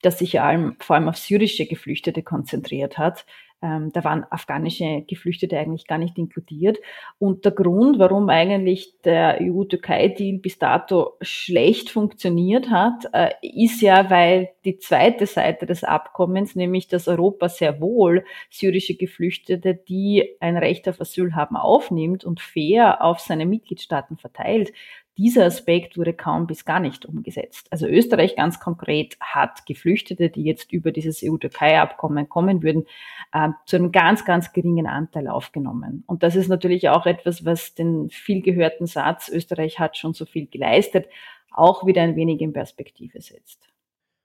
das 0.02 0.18
sich 0.18 0.34
ja 0.34 0.72
vor 0.78 0.96
allem 0.96 1.08
auf 1.08 1.16
syrische 1.16 1.66
Geflüchtete 1.66 2.22
konzentriert 2.22 2.98
hat. 2.98 3.24
Ähm, 3.60 3.90
da 3.92 4.04
waren 4.04 4.24
afghanische 4.30 5.02
Geflüchtete 5.08 5.58
eigentlich 5.58 5.88
gar 5.88 5.98
nicht 5.98 6.16
inkludiert. 6.16 6.78
Und 7.18 7.44
der 7.44 7.50
Grund, 7.50 7.98
warum 7.98 8.28
eigentlich 8.28 8.94
der 9.02 9.38
EU-Türkei-Deal 9.40 10.38
bis 10.38 10.60
dato 10.60 11.14
schlecht 11.20 11.90
funktioniert 11.90 12.70
hat, 12.70 13.08
äh, 13.12 13.30
ist 13.42 13.82
ja, 13.82 14.10
weil 14.10 14.50
die 14.64 14.78
zweite 14.78 15.26
Seite 15.26 15.66
des 15.66 15.82
Abkommens, 15.82 16.54
nämlich 16.54 16.86
dass 16.86 17.08
Europa 17.08 17.48
sehr 17.48 17.80
wohl 17.80 18.24
syrische 18.48 18.94
Geflüchtete, 18.94 19.74
die 19.74 20.36
ein 20.38 20.56
Recht 20.56 20.88
auf 20.88 21.00
Asyl 21.00 21.34
haben, 21.34 21.56
aufnimmt 21.56 22.24
und 22.24 22.40
fair 22.40 23.02
auf 23.02 23.18
seine 23.18 23.44
Mitgliedstaaten 23.44 24.18
verteilt, 24.18 24.72
dieser 25.18 25.44
Aspekt 25.46 25.98
wurde 25.98 26.14
kaum 26.14 26.46
bis 26.46 26.64
gar 26.64 26.78
nicht 26.78 27.04
umgesetzt. 27.04 27.66
Also 27.70 27.86
Österreich 27.86 28.36
ganz 28.36 28.60
konkret 28.60 29.16
hat 29.20 29.66
Geflüchtete, 29.66 30.30
die 30.30 30.44
jetzt 30.44 30.72
über 30.72 30.92
dieses 30.92 31.22
EU-Türkei-Abkommen 31.24 32.28
kommen 32.28 32.62
würden, 32.62 32.86
äh, 33.32 33.48
zu 33.66 33.76
einem 33.76 33.90
ganz, 33.90 34.24
ganz 34.24 34.52
geringen 34.52 34.86
Anteil 34.86 35.26
aufgenommen. 35.26 36.04
Und 36.06 36.22
das 36.22 36.36
ist 36.36 36.48
natürlich 36.48 36.88
auch 36.88 37.04
etwas, 37.04 37.44
was 37.44 37.74
den 37.74 38.08
viel 38.10 38.42
gehörten 38.42 38.86
Satz, 38.86 39.28
Österreich 39.28 39.80
hat 39.80 39.96
schon 39.96 40.14
so 40.14 40.24
viel 40.24 40.46
geleistet, 40.46 41.06
auch 41.50 41.84
wieder 41.84 42.02
ein 42.02 42.14
wenig 42.14 42.40
in 42.40 42.52
Perspektive 42.52 43.20
setzt. 43.20 43.68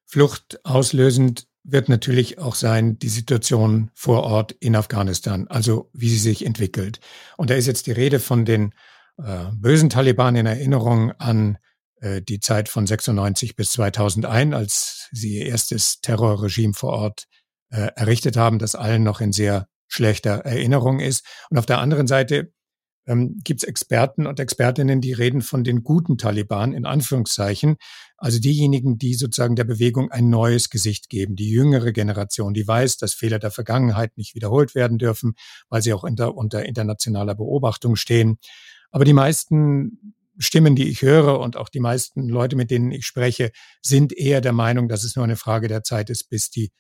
Flucht 0.06 0.64
auslösend 0.64 1.48
wird 1.64 1.90
natürlich 1.90 2.38
auch 2.38 2.54
sein 2.54 3.00
die 3.00 3.10
Situation 3.10 3.90
vor 3.96 4.24
Ort 4.24 4.52
in 4.52 4.76
Afghanistan, 4.76 5.48
also 5.48 5.90
wie 5.94 6.10
sie 6.10 6.20
sich 6.20 6.46
entwickelt. 6.46 7.00
Und 7.36 7.50
da 7.50 7.56
ist 7.56 7.66
jetzt 7.66 7.88
die 7.88 7.94
Rede 7.94 8.20
von 8.20 8.46
den 8.46 8.76
äh, 9.18 9.46
bösen 9.54 9.90
Taliban 9.90 10.36
in 10.36 10.46
Erinnerung 10.46 11.12
an 11.12 11.58
äh, 12.02 12.22
die 12.22 12.40
Zeit 12.40 12.70
von 12.70 12.86
96 12.88 13.56
bis 13.56 13.72
2001, 13.72 14.56
als 14.56 15.10
sie 15.12 15.40
ihr 15.40 15.46
erstes 15.48 16.02
Terrorregime 16.02 16.74
vor 16.74 16.94
Ort 16.94 17.26
äh, 17.70 17.90
errichtet 17.96 18.38
haben, 18.38 18.60
das 18.60 18.76
allen 18.76 19.04
noch 19.04 19.22
in 19.22 19.32
sehr 19.32 19.68
schlechter 19.88 20.40
Erinnerung 20.46 21.00
ist. 21.00 21.26
Und 21.50 21.58
auf 21.58 21.66
der 21.66 21.80
anderen 21.80 22.08
Seite 22.08 22.52
ähm, 23.06 23.40
gibt 23.44 23.64
es 23.64 23.68
Experten 23.68 24.28
und 24.28 24.40
Expertinnen, 24.40 25.02
die 25.02 25.14
reden 25.14 25.42
von 25.42 25.64
den 25.64 25.84
guten 25.84 26.18
Taliban 26.18 26.74
in 26.74 26.86
Anführungszeichen, 26.86 27.76
also 28.18 28.40
diejenigen, 28.40 28.98
die 28.98 29.14
sozusagen 29.16 29.56
der 29.56 29.66
Bewegung 29.66 30.12
ein 30.12 30.30
neues 30.30 30.70
Gesicht 30.70 31.10
geben, 31.10 31.36
die 31.36 31.50
jüngere 31.50 31.92
Generation, 31.92 32.54
die 32.54 32.68
weiß, 32.68 32.98
dass 32.98 33.14
Fehler 33.14 33.40
der 33.40 33.52
Vergangenheit 33.52 34.18
nicht 34.18 34.36
wiederholt 34.36 34.76
werden 34.76 34.98
dürfen, 34.98 35.34
weil 35.70 35.82
sie 35.82 35.94
auch 35.94 36.04
unter, 36.04 36.36
unter 36.36 36.66
internationaler 36.66 37.36
Beobachtung 37.36 37.96
stehen. 37.96 38.38
Aber 38.94 39.06
die 39.06 39.14
meisten 39.14 40.14
Stimmen, 40.38 40.76
die 40.76 40.88
ich 40.88 41.02
höre 41.02 41.40
und 41.40 41.58
auch 41.58 41.68
die 41.68 41.80
meisten 41.80 42.30
Leute, 42.30 42.56
mit 42.56 42.72
denen 42.72 42.92
ich 42.92 43.06
spreche, 43.06 43.52
sind 43.82 44.14
eher 44.14 44.40
der 44.40 44.54
Meinung, 44.54 44.88
dass 44.88 45.04
es 45.04 45.16
nur 45.16 45.26
eine 45.26 45.36
Frage 45.36 45.68
der 45.68 45.84
Zeit 45.84 46.10
ist, 46.10 46.30
bis 46.30 46.50
die 46.50 46.72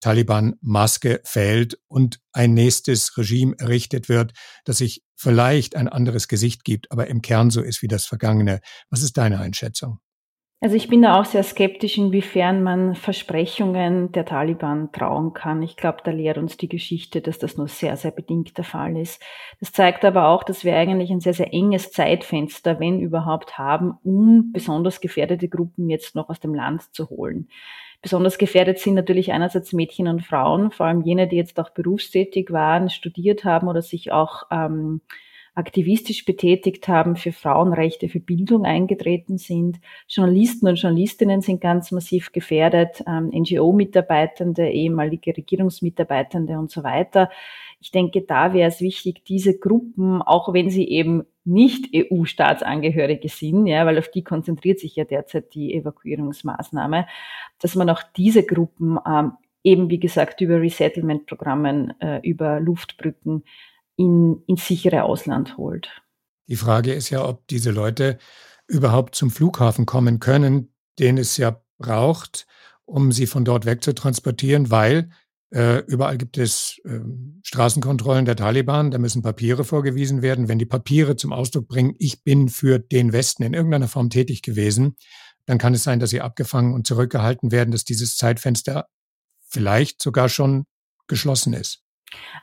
Taliban-Maske 0.00 1.20
fällt 1.24 1.78
und 1.88 2.20
ein 2.32 2.54
nächstes 2.54 3.16
Regime 3.16 3.54
errichtet 3.58 4.08
wird, 4.08 4.32
das 4.64 4.78
sich 4.78 5.02
vielleicht 5.16 5.74
ein 5.74 5.88
anderes 5.88 6.28
Gesicht 6.28 6.64
gibt, 6.64 6.92
aber 6.92 7.08
im 7.08 7.22
Kern 7.22 7.50
so 7.50 7.62
ist 7.62 7.82
wie 7.82 7.88
das 7.88 8.04
Vergangene. 8.04 8.60
Was 8.90 9.02
ist 9.02 9.16
deine 9.16 9.40
Einschätzung? 9.40 9.98
Also 10.60 10.74
ich 10.74 10.88
bin 10.88 11.02
da 11.02 11.20
auch 11.20 11.24
sehr 11.24 11.44
skeptisch, 11.44 11.98
inwiefern 11.98 12.64
man 12.64 12.96
Versprechungen 12.96 14.10
der 14.10 14.24
Taliban 14.24 14.90
trauen 14.90 15.32
kann. 15.32 15.62
Ich 15.62 15.76
glaube, 15.76 15.98
da 16.02 16.10
lehrt 16.10 16.36
uns 16.36 16.56
die 16.56 16.68
Geschichte, 16.68 17.20
dass 17.20 17.38
das 17.38 17.56
nur 17.56 17.68
sehr, 17.68 17.96
sehr 17.96 18.10
bedingt 18.10 18.58
der 18.58 18.64
Fall 18.64 18.96
ist. 18.96 19.22
Das 19.60 19.70
zeigt 19.70 20.04
aber 20.04 20.26
auch, 20.26 20.42
dass 20.42 20.64
wir 20.64 20.74
eigentlich 20.74 21.10
ein 21.10 21.20
sehr, 21.20 21.34
sehr 21.34 21.54
enges 21.54 21.92
Zeitfenster, 21.92 22.80
wenn 22.80 22.98
überhaupt, 23.00 23.56
haben, 23.56 23.98
um 24.02 24.50
besonders 24.52 25.00
gefährdete 25.00 25.48
Gruppen 25.48 25.88
jetzt 25.90 26.16
noch 26.16 26.28
aus 26.28 26.40
dem 26.40 26.54
Land 26.54 26.92
zu 26.92 27.08
holen. 27.08 27.48
Besonders 28.02 28.36
gefährdet 28.36 28.80
sind 28.80 28.94
natürlich 28.94 29.32
einerseits 29.32 29.72
Mädchen 29.72 30.08
und 30.08 30.24
Frauen, 30.24 30.72
vor 30.72 30.86
allem 30.86 31.02
jene, 31.02 31.28
die 31.28 31.36
jetzt 31.36 31.60
auch 31.60 31.70
berufstätig 31.70 32.50
waren, 32.50 32.90
studiert 32.90 33.44
haben 33.44 33.68
oder 33.68 33.82
sich 33.82 34.10
auch 34.10 34.44
ähm, 34.50 35.02
aktivistisch 35.58 36.24
betätigt 36.24 36.86
haben, 36.86 37.16
für 37.16 37.32
Frauenrechte, 37.32 38.08
für 38.08 38.20
Bildung 38.20 38.64
eingetreten 38.64 39.38
sind. 39.38 39.80
Journalisten 40.06 40.68
und 40.68 40.76
Journalistinnen 40.76 41.40
sind 41.40 41.60
ganz 41.60 41.90
massiv 41.90 42.30
gefährdet, 42.30 43.02
ähm, 43.08 43.30
NGO-Mitarbeitende, 43.34 44.70
ehemalige 44.70 45.36
Regierungsmitarbeitende 45.36 46.56
und 46.56 46.70
so 46.70 46.84
weiter. 46.84 47.28
Ich 47.80 47.90
denke, 47.90 48.22
da 48.22 48.54
wäre 48.54 48.68
es 48.68 48.80
wichtig, 48.80 49.24
diese 49.24 49.58
Gruppen, 49.58 50.22
auch 50.22 50.52
wenn 50.54 50.70
sie 50.70 50.88
eben 50.88 51.24
nicht 51.44 51.90
EU-Staatsangehörige 51.92 53.28
sind, 53.28 53.66
ja, 53.66 53.84
weil 53.84 53.98
auf 53.98 54.10
die 54.10 54.22
konzentriert 54.22 54.78
sich 54.78 54.94
ja 54.94 55.04
derzeit 55.04 55.54
die 55.54 55.74
Evakuierungsmaßnahme, 55.74 57.08
dass 57.60 57.74
man 57.74 57.90
auch 57.90 58.02
diese 58.16 58.44
Gruppen 58.44 58.98
ähm, 59.04 59.32
eben, 59.64 59.90
wie 59.90 59.98
gesagt, 59.98 60.40
über 60.40 60.60
Resettlement-Programmen, 60.60 62.00
äh, 62.00 62.20
über 62.22 62.60
Luftbrücken 62.60 63.42
in, 63.98 64.42
ins 64.46 64.66
sichere 64.66 65.02
Ausland 65.02 65.58
holt. 65.58 65.88
Die 66.46 66.56
Frage 66.56 66.94
ist 66.94 67.10
ja, 67.10 67.28
ob 67.28 67.46
diese 67.48 67.70
Leute 67.70 68.18
überhaupt 68.66 69.14
zum 69.14 69.30
Flughafen 69.30 69.84
kommen 69.84 70.20
können, 70.20 70.72
den 70.98 71.18
es 71.18 71.36
ja 71.36 71.60
braucht, 71.78 72.46
um 72.86 73.12
sie 73.12 73.26
von 73.26 73.44
dort 73.44 73.66
wegzutransportieren, 73.66 74.70
weil 74.70 75.10
äh, 75.50 75.78
überall 75.86 76.16
gibt 76.16 76.38
es 76.38 76.80
äh, 76.84 77.00
Straßenkontrollen 77.42 78.24
der 78.24 78.36
Taliban, 78.36 78.90
da 78.90 78.98
müssen 78.98 79.22
Papiere 79.22 79.64
vorgewiesen 79.64 80.22
werden. 80.22 80.48
Wenn 80.48 80.58
die 80.58 80.66
Papiere 80.66 81.16
zum 81.16 81.32
Ausdruck 81.32 81.68
bringen, 81.68 81.94
ich 81.98 82.22
bin 82.22 82.48
für 82.48 82.78
den 82.78 83.12
Westen 83.12 83.42
in 83.42 83.54
irgendeiner 83.54 83.88
Form 83.88 84.10
tätig 84.10 84.42
gewesen, 84.42 84.96
dann 85.46 85.58
kann 85.58 85.74
es 85.74 85.82
sein, 85.82 86.00
dass 86.00 86.10
sie 86.10 86.20
abgefangen 86.20 86.74
und 86.74 86.86
zurückgehalten 86.86 87.50
werden, 87.50 87.72
dass 87.72 87.84
dieses 87.84 88.16
Zeitfenster 88.16 88.88
vielleicht 89.48 90.02
sogar 90.02 90.28
schon 90.28 90.66
geschlossen 91.06 91.54
ist. 91.54 91.82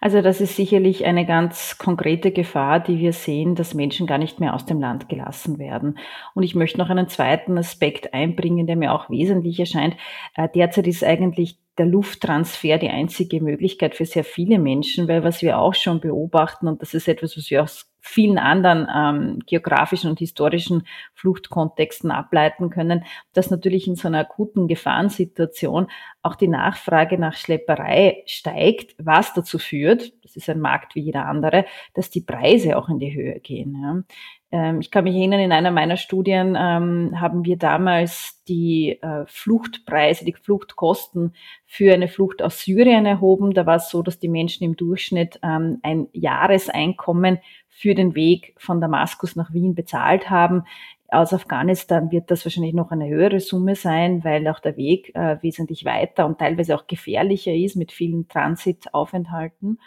Also 0.01 0.21
das 0.21 0.41
ist 0.41 0.55
sicherlich 0.55 1.05
eine 1.05 1.25
ganz 1.25 1.77
konkrete 1.77 2.31
Gefahr, 2.31 2.79
die 2.79 2.99
wir 2.99 3.13
sehen, 3.13 3.55
dass 3.55 3.73
Menschen 3.73 4.07
gar 4.07 4.17
nicht 4.17 4.39
mehr 4.39 4.53
aus 4.53 4.65
dem 4.65 4.79
Land 4.79 5.09
gelassen 5.09 5.57
werden. 5.57 5.97
Und 6.33 6.43
ich 6.43 6.55
möchte 6.55 6.77
noch 6.77 6.89
einen 6.89 7.07
zweiten 7.07 7.57
Aspekt 7.57 8.13
einbringen, 8.13 8.67
der 8.67 8.75
mir 8.75 8.93
auch 8.93 9.09
wesentlich 9.09 9.59
erscheint. 9.59 9.95
Äh, 10.35 10.49
derzeit 10.53 10.87
ist 10.87 11.03
eigentlich 11.03 11.57
der 11.77 11.85
Lufttransfer 11.85 12.77
die 12.77 12.89
einzige 12.89 13.41
Möglichkeit 13.41 13.95
für 13.95 14.05
sehr 14.05 14.23
viele 14.23 14.59
Menschen, 14.59 15.07
weil 15.07 15.23
was 15.23 15.41
wir 15.41 15.59
auch 15.59 15.73
schon 15.73 15.99
beobachten, 15.99 16.67
und 16.67 16.81
das 16.81 16.93
ist 16.93 17.07
etwas, 17.07 17.35
was 17.35 17.49
wir 17.49 17.63
aus 17.63 17.91
vielen 18.07 18.37
anderen 18.37 18.87
ähm, 18.93 19.39
geografischen 19.47 20.11
und 20.11 20.19
historischen 20.19 20.85
Fluchtkontexten 21.15 22.11
ableiten 22.11 22.69
können, 22.69 23.03
dass 23.33 23.49
natürlich 23.49 23.87
in 23.87 23.95
so 23.95 24.07
einer 24.07 24.19
akuten 24.19 24.67
Gefahrensituation 24.67 25.87
auch 26.21 26.35
die 26.35 26.47
Nachfrage 26.47 27.17
nach 27.17 27.35
Schlepperei 27.35 28.23
steigt, 28.27 28.95
was 28.99 29.33
dazu 29.33 29.57
führt, 29.57 30.13
das 30.23 30.35
ist 30.35 30.49
ein 30.49 30.59
Markt 30.59 30.93
wie 30.93 31.01
jeder 31.01 31.25
andere, 31.25 31.65
dass 31.95 32.11
die 32.11 32.21
Preise 32.21 32.77
auch 32.77 32.89
in 32.89 32.99
die 32.99 33.13
Höhe 33.13 33.39
gehen. 33.39 33.75
Ja. 33.81 34.03
Ähm, 34.51 34.79
ich 34.79 34.91
kann 34.91 35.03
mich 35.03 35.15
erinnern, 35.15 35.39
in 35.39 35.51
einer 35.51 35.71
meiner 35.71 35.97
Studien 35.97 36.55
ähm, 36.57 37.19
haben 37.19 37.45
wir 37.45 37.57
damals 37.57 38.43
die 38.47 38.99
äh, 39.01 39.25
Fluchtpreise, 39.25 40.25
die 40.25 40.33
Fluchtkosten 40.33 41.33
für 41.65 41.93
eine 41.93 42.07
Flucht 42.07 42.41
aus 42.41 42.61
Syrien 42.61 43.05
erhoben. 43.05 43.53
Da 43.53 43.65
war 43.65 43.77
es 43.77 43.89
so, 43.89 44.01
dass 44.03 44.19
die 44.19 44.29
Menschen 44.29 44.63
im 44.63 44.75
Durchschnitt 44.75 45.39
ähm, 45.43 45.79
ein 45.83 46.07
Jahreseinkommen 46.13 47.39
für 47.69 47.95
den 47.95 48.15
Weg 48.15 48.55
von 48.57 48.79
Damaskus 48.79 49.35
nach 49.35 49.51
Wien 49.51 49.75
bezahlt 49.75 50.29
haben. 50.29 50.63
Aus 51.09 51.33
Afghanistan 51.33 52.11
wird 52.11 52.31
das 52.31 52.45
wahrscheinlich 52.45 52.73
noch 52.73 52.91
eine 52.91 53.07
höhere 53.07 53.39
Summe 53.39 53.75
sein, 53.75 54.23
weil 54.23 54.47
auch 54.47 54.59
der 54.59 54.77
Weg 54.77 55.13
äh, 55.15 55.37
wesentlich 55.41 55.85
weiter 55.85 56.25
und 56.25 56.39
teilweise 56.39 56.75
auch 56.75 56.87
gefährlicher 56.87 57.53
ist 57.53 57.75
mit 57.75 57.91
vielen 57.91 58.27
Transitaufenthalten. 58.27 59.79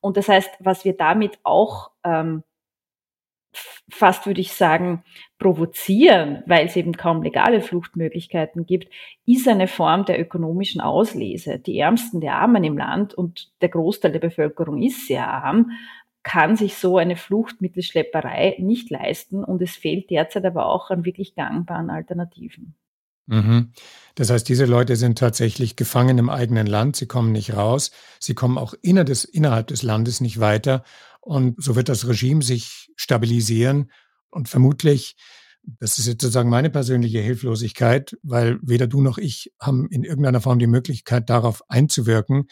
Und 0.00 0.16
das 0.16 0.28
heißt, 0.28 0.50
was 0.60 0.84
wir 0.84 0.96
damit 0.96 1.38
auch 1.44 1.90
ähm, 2.04 2.42
fast 3.90 4.26
würde 4.26 4.40
ich 4.40 4.52
sagen, 4.52 5.04
provozieren, 5.38 6.42
weil 6.46 6.66
es 6.66 6.76
eben 6.76 6.92
kaum 6.92 7.22
legale 7.22 7.60
Fluchtmöglichkeiten 7.60 8.66
gibt, 8.66 8.92
ist 9.26 9.48
eine 9.48 9.68
Form 9.68 10.04
der 10.04 10.20
ökonomischen 10.20 10.80
Auslese. 10.80 11.58
Die 11.58 11.78
Ärmsten 11.78 12.20
der 12.20 12.36
Armen 12.36 12.64
im 12.64 12.78
Land 12.78 13.14
und 13.14 13.50
der 13.60 13.68
Großteil 13.68 14.12
der 14.12 14.20
Bevölkerung 14.20 14.80
ist 14.82 15.06
sehr 15.06 15.28
arm, 15.28 15.72
kann 16.22 16.56
sich 16.56 16.76
so 16.76 16.98
eine 16.98 17.16
Flucht 17.16 17.60
mittels 17.60 17.86
Schlepperei 17.86 18.56
nicht 18.58 18.90
leisten 18.90 19.42
und 19.42 19.60
es 19.60 19.76
fehlt 19.76 20.10
derzeit 20.10 20.44
aber 20.44 20.66
auch 20.66 20.90
an 20.90 21.04
wirklich 21.04 21.34
gangbaren 21.34 21.90
Alternativen. 21.90 22.76
Mhm. 23.26 23.72
Das 24.14 24.30
heißt, 24.30 24.48
diese 24.48 24.66
Leute 24.66 24.96
sind 24.96 25.18
tatsächlich 25.18 25.76
gefangen 25.76 26.18
im 26.18 26.28
eigenen 26.28 26.66
Land, 26.66 26.96
sie 26.96 27.06
kommen 27.06 27.32
nicht 27.32 27.54
raus, 27.54 27.90
sie 28.18 28.34
kommen 28.34 28.58
auch 28.58 28.74
innerhalb 28.82 29.08
des, 29.08 29.24
innerhalb 29.24 29.68
des 29.68 29.82
Landes 29.82 30.20
nicht 30.20 30.40
weiter 30.40 30.84
und 31.22 31.62
so 31.62 31.76
wird 31.76 31.88
das 31.88 32.06
Regime 32.06 32.42
sich 32.42 32.90
stabilisieren 32.96 33.90
und 34.30 34.48
vermutlich, 34.48 35.14
das 35.62 35.98
ist 35.98 36.06
jetzt 36.06 36.22
sozusagen 36.22 36.50
meine 36.50 36.70
persönliche 36.70 37.20
Hilflosigkeit, 37.20 38.16
weil 38.22 38.58
weder 38.62 38.88
du 38.88 39.00
noch 39.00 39.18
ich 39.18 39.52
haben 39.60 39.88
in 39.90 40.02
irgendeiner 40.02 40.40
Form 40.40 40.58
die 40.58 40.66
Möglichkeit, 40.66 41.30
darauf 41.30 41.62
einzuwirken. 41.68 42.48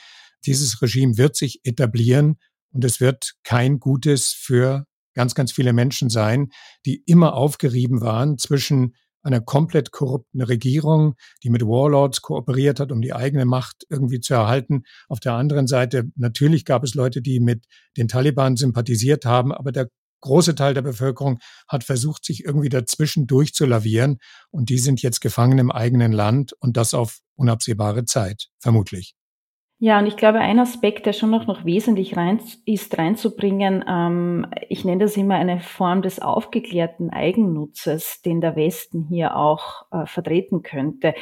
Dieses 0.46 0.80
Regime 0.80 1.18
wird 1.18 1.34
sich 1.34 1.60
etablieren 1.64 2.38
und 2.70 2.84
es 2.84 3.00
wird 3.00 3.34
kein 3.42 3.80
Gutes 3.80 4.28
für 4.28 4.86
ganz, 5.14 5.34
ganz 5.34 5.50
viele 5.50 5.72
Menschen 5.72 6.08
sein, 6.08 6.50
die 6.86 7.02
immer 7.06 7.34
aufgerieben 7.34 8.00
waren 8.00 8.38
zwischen 8.38 8.94
einer 9.22 9.40
komplett 9.40 9.90
korrupten 9.90 10.42
Regierung, 10.42 11.14
die 11.42 11.50
mit 11.50 11.62
Warlords 11.62 12.22
kooperiert 12.22 12.80
hat, 12.80 12.92
um 12.92 13.02
die 13.02 13.12
eigene 13.12 13.44
Macht 13.44 13.84
irgendwie 13.88 14.20
zu 14.20 14.34
erhalten. 14.34 14.82
Auf 15.08 15.20
der 15.20 15.34
anderen 15.34 15.66
Seite, 15.66 16.10
natürlich 16.16 16.64
gab 16.64 16.84
es 16.84 16.94
Leute, 16.94 17.22
die 17.22 17.40
mit 17.40 17.66
den 17.96 18.08
Taliban 18.08 18.56
sympathisiert 18.56 19.24
haben, 19.24 19.52
aber 19.52 19.72
der 19.72 19.88
große 20.20 20.54
Teil 20.54 20.74
der 20.74 20.82
Bevölkerung 20.82 21.38
hat 21.66 21.84
versucht, 21.84 22.24
sich 22.24 22.44
irgendwie 22.44 22.68
dazwischen 22.68 23.26
durchzulavieren 23.26 24.18
und 24.50 24.68
die 24.68 24.78
sind 24.78 25.02
jetzt 25.02 25.20
gefangen 25.20 25.58
im 25.58 25.70
eigenen 25.70 26.12
Land 26.12 26.52
und 26.60 26.76
das 26.76 26.94
auf 26.94 27.20
unabsehbare 27.36 28.04
Zeit, 28.04 28.48
vermutlich. 28.58 29.14
Ja, 29.82 29.98
und 29.98 30.04
ich 30.04 30.18
glaube, 30.18 30.40
ein 30.40 30.58
Aspekt, 30.58 31.06
der 31.06 31.14
schon 31.14 31.30
noch, 31.30 31.46
noch 31.46 31.64
wesentlich 31.64 32.14
rein, 32.14 32.38
ist, 32.66 32.98
reinzubringen, 32.98 33.82
ähm, 33.88 34.46
ich 34.68 34.84
nenne 34.84 35.04
das 35.04 35.16
immer 35.16 35.36
eine 35.36 35.60
Form 35.60 36.02
des 36.02 36.20
aufgeklärten 36.20 37.08
Eigennutzes, 37.08 38.20
den 38.20 38.42
der 38.42 38.56
Westen 38.56 39.06
hier 39.08 39.36
auch 39.36 39.86
äh, 39.90 40.04
vertreten 40.04 40.62
könnte 40.62 41.14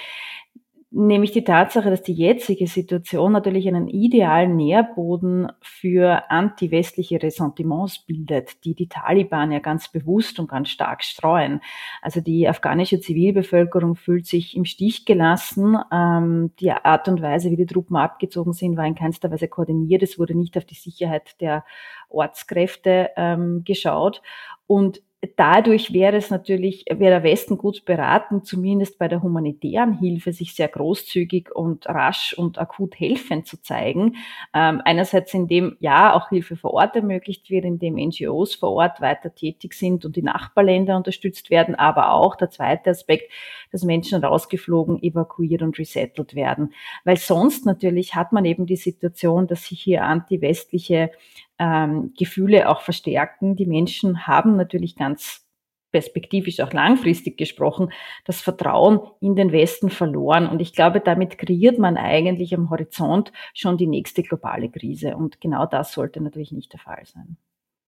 nämlich 0.90 1.32
die 1.32 1.44
Tatsache, 1.44 1.90
dass 1.90 2.02
die 2.02 2.14
jetzige 2.14 2.66
Situation 2.66 3.32
natürlich 3.32 3.68
einen 3.68 3.88
idealen 3.88 4.56
Nährboden 4.56 5.52
für 5.60 6.30
anti-westliche 6.30 7.22
Ressentiments 7.22 8.00
bildet, 8.06 8.64
die 8.64 8.74
die 8.74 8.88
Taliban 8.88 9.52
ja 9.52 9.58
ganz 9.58 9.88
bewusst 9.88 10.38
und 10.38 10.48
ganz 10.48 10.70
stark 10.70 11.04
streuen. 11.04 11.60
Also 12.00 12.20
die 12.20 12.48
afghanische 12.48 13.00
Zivilbevölkerung 13.00 13.96
fühlt 13.96 14.26
sich 14.26 14.56
im 14.56 14.64
Stich 14.64 15.04
gelassen. 15.04 15.76
Ähm, 15.92 16.52
die 16.58 16.70
Art 16.70 17.06
und 17.08 17.20
Weise, 17.20 17.50
wie 17.50 17.56
die 17.56 17.66
Truppen 17.66 17.96
abgezogen 17.96 18.54
sind, 18.54 18.76
war 18.76 18.86
in 18.86 18.94
keinster 18.94 19.30
Weise 19.30 19.48
koordiniert. 19.48 20.02
Es 20.02 20.18
wurde 20.18 20.34
nicht 20.34 20.56
auf 20.56 20.64
die 20.64 20.74
Sicherheit 20.74 21.38
der 21.40 21.64
Ortskräfte 22.08 23.10
ähm, 23.16 23.62
geschaut. 23.64 24.22
Und 24.66 25.02
dadurch 25.36 25.92
wäre 25.92 26.16
es 26.16 26.30
natürlich, 26.30 26.84
wäre 26.88 27.10
der 27.10 27.22
Westen 27.24 27.58
gut 27.58 27.84
beraten, 27.84 28.44
zumindest 28.44 28.98
bei 28.98 29.08
der 29.08 29.20
humanitären 29.20 29.98
Hilfe 29.98 30.32
sich 30.32 30.54
sehr 30.54 30.68
großzügig 30.68 31.50
und 31.54 31.86
rasch 31.86 32.34
und 32.34 32.58
akut 32.58 32.98
helfend 33.00 33.46
zu 33.46 33.60
zeigen. 33.60 34.16
Ähm, 34.54 34.80
einerseits 34.84 35.34
indem 35.34 35.76
ja 35.80 36.14
auch 36.14 36.28
Hilfe 36.28 36.56
vor 36.56 36.72
Ort 36.74 36.94
ermöglicht 36.94 37.50
wird, 37.50 37.64
indem 37.64 37.96
NGOs 37.96 38.54
vor 38.54 38.70
Ort 38.70 39.00
weiter 39.00 39.34
tätig 39.34 39.74
sind 39.74 40.04
und 40.04 40.14
die 40.14 40.22
Nachbarländer 40.22 40.96
unterstützt 40.96 41.50
werden, 41.50 41.74
aber 41.74 42.12
auch 42.12 42.36
der 42.36 42.50
zweite 42.50 42.90
Aspekt, 42.90 43.32
dass 43.72 43.82
Menschen 43.82 44.22
rausgeflogen, 44.24 45.02
evakuiert 45.02 45.62
und 45.62 45.78
resettelt 45.78 46.36
werden. 46.36 46.72
Weil 47.04 47.16
sonst 47.16 47.66
natürlich 47.66 48.14
hat 48.14 48.32
man 48.32 48.44
eben 48.44 48.66
die 48.66 48.76
Situation, 48.76 49.48
dass 49.48 49.64
sich 49.64 49.80
hier 49.80 50.04
anti-westliche 50.04 51.10
ähm, 51.58 52.12
Gefühle 52.18 52.68
auch 52.68 52.80
verstärken. 52.80 53.56
Die 53.56 53.66
Menschen 53.66 54.26
haben 54.26 54.56
natürlich 54.56 54.96
ganz 54.96 55.44
perspektivisch 55.90 56.60
auch 56.60 56.72
langfristig 56.72 57.38
gesprochen, 57.38 57.90
das 58.24 58.40
Vertrauen 58.40 59.00
in 59.20 59.36
den 59.36 59.52
Westen 59.52 59.90
verloren. 59.90 60.46
Und 60.46 60.60
ich 60.60 60.74
glaube, 60.74 61.00
damit 61.00 61.38
kreiert 61.38 61.78
man 61.78 61.96
eigentlich 61.96 62.54
am 62.54 62.70
Horizont 62.70 63.32
schon 63.54 63.78
die 63.78 63.86
nächste 63.86 64.22
globale 64.22 64.70
Krise. 64.70 65.16
Und 65.16 65.40
genau 65.40 65.66
das 65.66 65.92
sollte 65.92 66.20
natürlich 66.20 66.52
nicht 66.52 66.72
der 66.72 66.80
Fall 66.80 67.04
sein. 67.06 67.36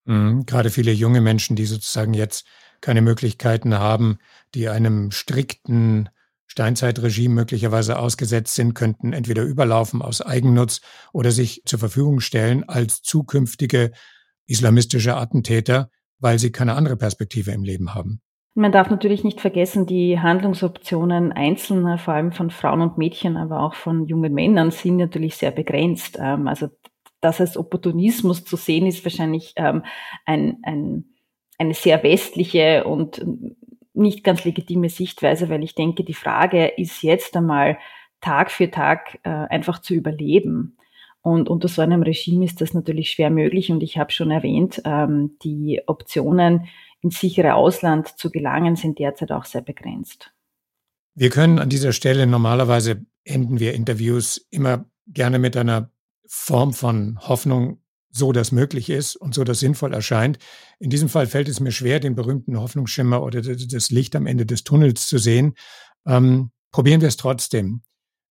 Mhm, 0.07 0.47
gerade 0.47 0.71
viele 0.71 0.93
junge 0.93 1.21
Menschen, 1.21 1.57
die 1.57 1.67
sozusagen 1.67 2.15
jetzt 2.15 2.47
keine 2.81 3.03
Möglichkeiten 3.03 3.79
haben, 3.79 4.19
die 4.55 4.69
einem 4.69 5.11
strikten 5.11 6.09
Steinzeitregime 6.51 7.33
möglicherweise 7.33 7.97
ausgesetzt 7.97 8.57
sind, 8.57 8.75
könnten 8.75 9.13
entweder 9.13 9.45
überlaufen 9.45 10.03
aus 10.03 10.21
Eigennutz 10.21 10.81
oder 11.13 11.31
sich 11.31 11.63
zur 11.65 11.79
Verfügung 11.79 12.19
stellen 12.19 12.69
als 12.69 13.03
zukünftige 13.03 13.93
islamistische 14.49 15.17
Attentäter, 15.17 15.91
weil 16.19 16.41
sie 16.41 16.51
keine 16.51 16.75
andere 16.75 16.97
Perspektive 16.97 17.53
im 17.53 17.63
Leben 17.63 17.95
haben. 17.95 18.21
Man 18.55 18.73
darf 18.73 18.91
natürlich 18.91 19.23
nicht 19.23 19.41
vergessen, 19.41 19.87
die 19.87 20.19
Handlungsoptionen 20.19 21.31
Einzelner, 21.31 21.99
vor 21.99 22.15
allem 22.15 22.33
von 22.33 22.51
Frauen 22.51 22.81
und 22.81 22.99
Mädchen, 22.99 23.37
aber 23.37 23.61
auch 23.61 23.75
von 23.75 24.07
jungen 24.09 24.35
Männern, 24.35 24.73
sind 24.73 24.97
natürlich 24.97 25.37
sehr 25.37 25.53
begrenzt. 25.53 26.19
Ähm, 26.21 26.49
also 26.49 26.67
das 27.21 27.41
als 27.41 27.57
Opportunismus 27.57 28.45
zu 28.45 28.57
sehen, 28.57 28.87
ist 28.87 29.05
wahrscheinlich 29.05 29.53
ähm, 29.55 29.85
ein, 30.27 30.59
ein, 30.65 31.05
eine 31.59 31.75
sehr 31.75 32.03
westliche 32.03 32.83
und 32.83 33.25
nicht 33.93 34.25
ganz 34.25 34.45
legitime 34.45 34.89
Sichtweise, 34.89 35.49
weil 35.49 35.63
ich 35.63 35.75
denke, 35.75 36.05
die 36.05 36.15
Frage 36.15 36.67
ist 36.67 37.03
jetzt 37.03 37.37
einmal 37.37 37.79
Tag 38.21 38.51
für 38.51 38.71
Tag 38.71 39.19
äh, 39.23 39.31
einfach 39.31 39.81
zu 39.81 39.95
überleben. 39.95 40.77
Und 41.23 41.49
unter 41.49 41.69
so 41.69 41.83
einem 41.83 42.03
Regime 42.03 42.45
ist 42.45 42.61
das 42.61 42.73
natürlich 42.73 43.11
schwer 43.11 43.31
möglich. 43.31 43.71
Und 43.71 43.83
ich 43.83 43.99
habe 43.99 44.13
schon 44.13 44.31
erwähnt, 44.31 44.81
ähm, 44.85 45.37
die 45.43 45.83
Optionen, 45.87 46.69
ins 47.03 47.19
sichere 47.19 47.55
Ausland 47.55 48.19
zu 48.19 48.31
gelangen, 48.31 48.77
sind 48.77 48.99
derzeit 48.99 49.33
auch 49.33 49.47
sehr 49.47 49.63
begrenzt. 49.63 50.33
Wir 51.15 51.31
können 51.31 51.59
an 51.59 51.69
dieser 51.69 51.93
Stelle 51.93 52.27
normalerweise 52.27 53.05
enden 53.25 53.59
wir 53.59 53.75
Interviews 53.75 54.47
immer 54.51 54.85
gerne 55.07 55.39
mit 55.39 55.57
einer 55.57 55.91
Form 56.27 56.73
von 56.73 57.19
Hoffnung, 57.21 57.80
so 58.11 58.33
das 58.33 58.53
möglich 58.53 58.91
ist 58.91 59.17
und 59.17 59.35
so 59.35 59.45
das 59.45 59.61
sinnvoll 59.61 59.95
erscheint. 59.95 60.39
In 60.79 60.91
diesem 60.91 61.09
Fall 61.09 61.27
fällt 61.27 61.49
es 61.49 61.61
mir 61.61 61.73
schwer, 61.73 62.01
den 62.01 62.15
berühmten 62.15 62.59
Hoffnungsschimmer 62.59 63.23
oder 63.23 63.41
das 63.41 63.91
Licht 63.91 64.17
am 64.17 64.27
Ende 64.27 64.47
des 64.47 64.65
Tunnels 64.65 65.07
zu 65.07 65.19
sehen. 65.19 65.55
Ähm, 66.07 66.51
probieren 66.73 67.01
wir 67.01 67.09
es 67.09 67.17
trotzdem. 67.17 67.83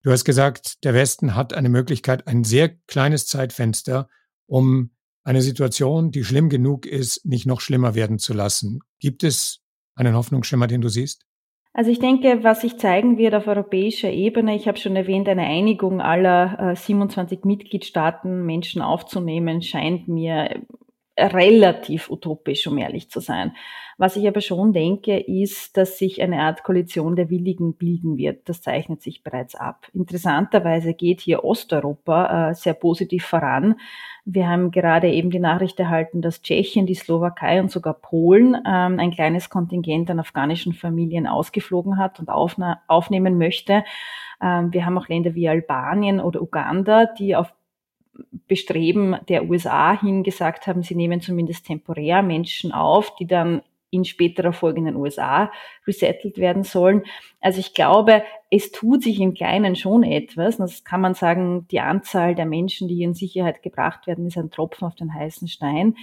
Du 0.02 0.10
hast 0.10 0.24
gesagt, 0.24 0.82
der 0.84 0.94
Westen 0.94 1.34
hat 1.34 1.52
eine 1.52 1.68
Möglichkeit, 1.68 2.26
ein 2.26 2.44
sehr 2.44 2.70
kleines 2.86 3.26
Zeitfenster, 3.26 4.08
um 4.46 4.90
eine 5.24 5.42
Situation, 5.42 6.10
die 6.10 6.24
schlimm 6.24 6.48
genug 6.48 6.86
ist, 6.86 7.24
nicht 7.26 7.46
noch 7.46 7.60
schlimmer 7.60 7.94
werden 7.94 8.18
zu 8.18 8.32
lassen. 8.32 8.80
Gibt 8.98 9.22
es 9.22 9.60
einen 9.94 10.14
Hoffnungsschimmer, 10.14 10.66
den 10.66 10.80
du 10.80 10.88
siehst? 10.88 11.26
Also 11.72 11.90
ich 11.90 12.00
denke, 12.00 12.42
was 12.42 12.62
sich 12.62 12.78
zeigen 12.78 13.16
wird 13.16 13.34
auf 13.34 13.46
europäischer 13.46 14.10
Ebene, 14.10 14.56
ich 14.56 14.66
habe 14.66 14.78
schon 14.78 14.96
erwähnt, 14.96 15.28
eine 15.28 15.44
Einigung 15.44 16.00
aller 16.00 16.72
äh, 16.72 16.76
27 16.76 17.44
Mitgliedstaaten, 17.44 18.44
Menschen 18.44 18.82
aufzunehmen, 18.82 19.62
scheint 19.62 20.08
mir 20.08 20.62
relativ 21.20 22.10
utopisch, 22.10 22.66
um 22.66 22.78
ehrlich 22.78 23.10
zu 23.10 23.20
sein. 23.20 23.52
Was 24.00 24.16
ich 24.16 24.26
aber 24.26 24.40
schon 24.40 24.72
denke, 24.72 25.18
ist, 25.18 25.76
dass 25.76 25.98
sich 25.98 26.22
eine 26.22 26.40
Art 26.40 26.62
Koalition 26.62 27.16
der 27.16 27.28
Willigen 27.28 27.74
bilden 27.74 28.16
wird. 28.16 28.48
Das 28.48 28.62
zeichnet 28.62 29.02
sich 29.02 29.22
bereits 29.22 29.54
ab. 29.54 29.88
Interessanterweise 29.92 30.94
geht 30.94 31.20
hier 31.20 31.44
Osteuropa 31.44 32.48
äh, 32.48 32.54
sehr 32.54 32.72
positiv 32.72 33.26
voran. 33.26 33.74
Wir 34.24 34.48
haben 34.48 34.70
gerade 34.70 35.10
eben 35.10 35.30
die 35.30 35.38
Nachricht 35.38 35.78
erhalten, 35.78 36.22
dass 36.22 36.40
Tschechien, 36.40 36.86
die 36.86 36.94
Slowakei 36.94 37.60
und 37.60 37.70
sogar 37.70 37.92
Polen 37.92 38.54
ähm, 38.66 38.98
ein 38.98 39.10
kleines 39.10 39.50
Kontingent 39.50 40.10
an 40.10 40.20
afghanischen 40.20 40.72
Familien 40.72 41.26
ausgeflogen 41.26 41.98
hat 41.98 42.20
und 42.20 42.30
aufnehmen 42.30 43.36
möchte. 43.36 43.84
Ähm, 44.42 44.72
wir 44.72 44.86
haben 44.86 44.96
auch 44.96 45.08
Länder 45.08 45.34
wie 45.34 45.48
Albanien 45.48 46.20
oder 46.20 46.40
Uganda, 46.40 47.04
die 47.04 47.36
auf 47.36 47.52
Bestreben 48.46 49.16
der 49.28 49.48
USA 49.48 49.98
hin 50.00 50.22
gesagt 50.22 50.66
haben, 50.66 50.82
sie 50.82 50.94
nehmen 50.94 51.20
zumindest 51.20 51.66
temporär 51.66 52.22
Menschen 52.22 52.72
auf, 52.72 53.14
die 53.16 53.26
dann 53.26 53.62
in 53.90 54.04
späterer 54.04 54.52
Folge 54.52 54.78
in 54.78 54.84
den 54.86 54.96
USA 54.96 55.50
resettelt 55.86 56.38
werden 56.38 56.62
sollen. 56.62 57.02
Also 57.40 57.58
ich 57.58 57.74
glaube, 57.74 58.22
es 58.50 58.70
tut 58.70 59.02
sich 59.02 59.20
im 59.20 59.34
Kleinen 59.34 59.76
schon 59.76 60.02
etwas. 60.02 60.58
Das 60.58 60.84
kann 60.84 61.00
man 61.00 61.14
sagen, 61.14 61.66
die 61.70 61.80
Anzahl 61.80 62.34
der 62.34 62.46
Menschen, 62.46 62.88
die 62.88 63.02
in 63.02 63.14
Sicherheit 63.14 63.62
gebracht 63.62 64.06
werden, 64.06 64.26
ist 64.26 64.38
ein 64.38 64.50
Tropfen 64.50 64.86
auf 64.86 64.94
den 64.94 65.12
heißen 65.12 65.48
Stein. 65.48 65.96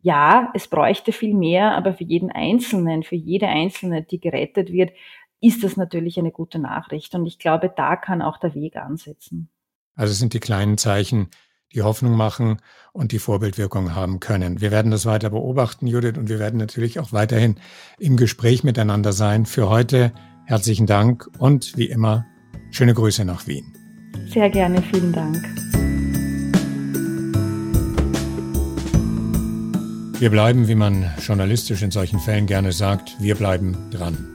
Ja, 0.00 0.50
es 0.54 0.68
bräuchte 0.68 1.12
viel 1.12 1.34
mehr, 1.34 1.72
aber 1.72 1.94
für 1.94 2.04
jeden 2.04 2.30
Einzelnen, 2.30 3.02
für 3.02 3.16
jede 3.16 3.48
Einzelne, 3.48 4.02
die 4.02 4.20
gerettet 4.20 4.70
wird, 4.72 4.92
ist 5.40 5.64
das 5.64 5.76
natürlich 5.76 6.18
eine 6.18 6.30
gute 6.30 6.58
Nachricht. 6.58 7.14
Und 7.14 7.26
ich 7.26 7.38
glaube, 7.38 7.72
da 7.74 7.96
kann 7.96 8.22
auch 8.22 8.38
der 8.38 8.54
Weg 8.54 8.76
ansetzen. 8.76 9.50
Also 9.94 10.12
sind 10.12 10.34
die 10.34 10.40
kleinen 10.40 10.78
Zeichen, 10.78 11.28
die 11.74 11.82
Hoffnung 11.82 12.16
machen 12.16 12.58
und 12.92 13.12
die 13.12 13.18
Vorbildwirkung 13.18 13.94
haben 13.94 14.20
können. 14.20 14.60
Wir 14.60 14.70
werden 14.70 14.90
das 14.90 15.06
weiter 15.06 15.30
beobachten, 15.30 15.86
Judith, 15.86 16.16
und 16.16 16.28
wir 16.28 16.38
werden 16.38 16.58
natürlich 16.58 17.00
auch 17.00 17.12
weiterhin 17.12 17.56
im 17.98 18.16
Gespräch 18.16 18.62
miteinander 18.62 19.12
sein. 19.12 19.46
Für 19.46 19.68
heute 19.68 20.12
herzlichen 20.46 20.86
Dank 20.86 21.28
und 21.38 21.76
wie 21.76 21.86
immer 21.86 22.26
schöne 22.70 22.94
Grüße 22.94 23.24
nach 23.24 23.46
Wien. 23.46 23.72
Sehr 24.28 24.48
gerne, 24.50 24.82
vielen 24.82 25.12
Dank. 25.12 25.36
Wir 30.20 30.30
bleiben, 30.30 30.68
wie 30.68 30.76
man 30.76 31.10
journalistisch 31.18 31.82
in 31.82 31.90
solchen 31.90 32.20
Fällen 32.20 32.46
gerne 32.46 32.72
sagt, 32.72 33.16
wir 33.20 33.34
bleiben 33.34 33.90
dran. 33.90 34.34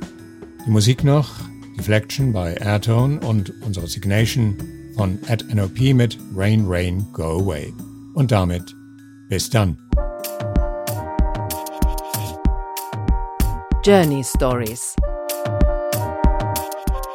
Die 0.65 0.69
Musik 0.69 1.03
noch, 1.05 1.31
Deflection 1.77 2.33
bei 2.33 2.53
Airtone 2.55 3.21
und 3.21 3.53
unsere 3.61 3.87
Signation 3.87 4.57
von 4.99 5.17
at 5.29 5.41
NOP 5.55 5.79
mit 5.93 6.17
Rain 6.35 6.65
Rain 6.67 7.07
Go 7.13 7.39
Away. 7.39 7.73
Und 8.15 8.33
damit 8.33 8.75
bis 9.29 9.49
dann. 9.49 9.77
Journey 13.81 14.21
Stories 14.25 14.97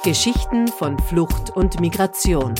Geschichten 0.02 0.66
von 0.68 0.98
Flucht 0.98 1.50
und 1.56 1.78
Migration. 1.78 2.54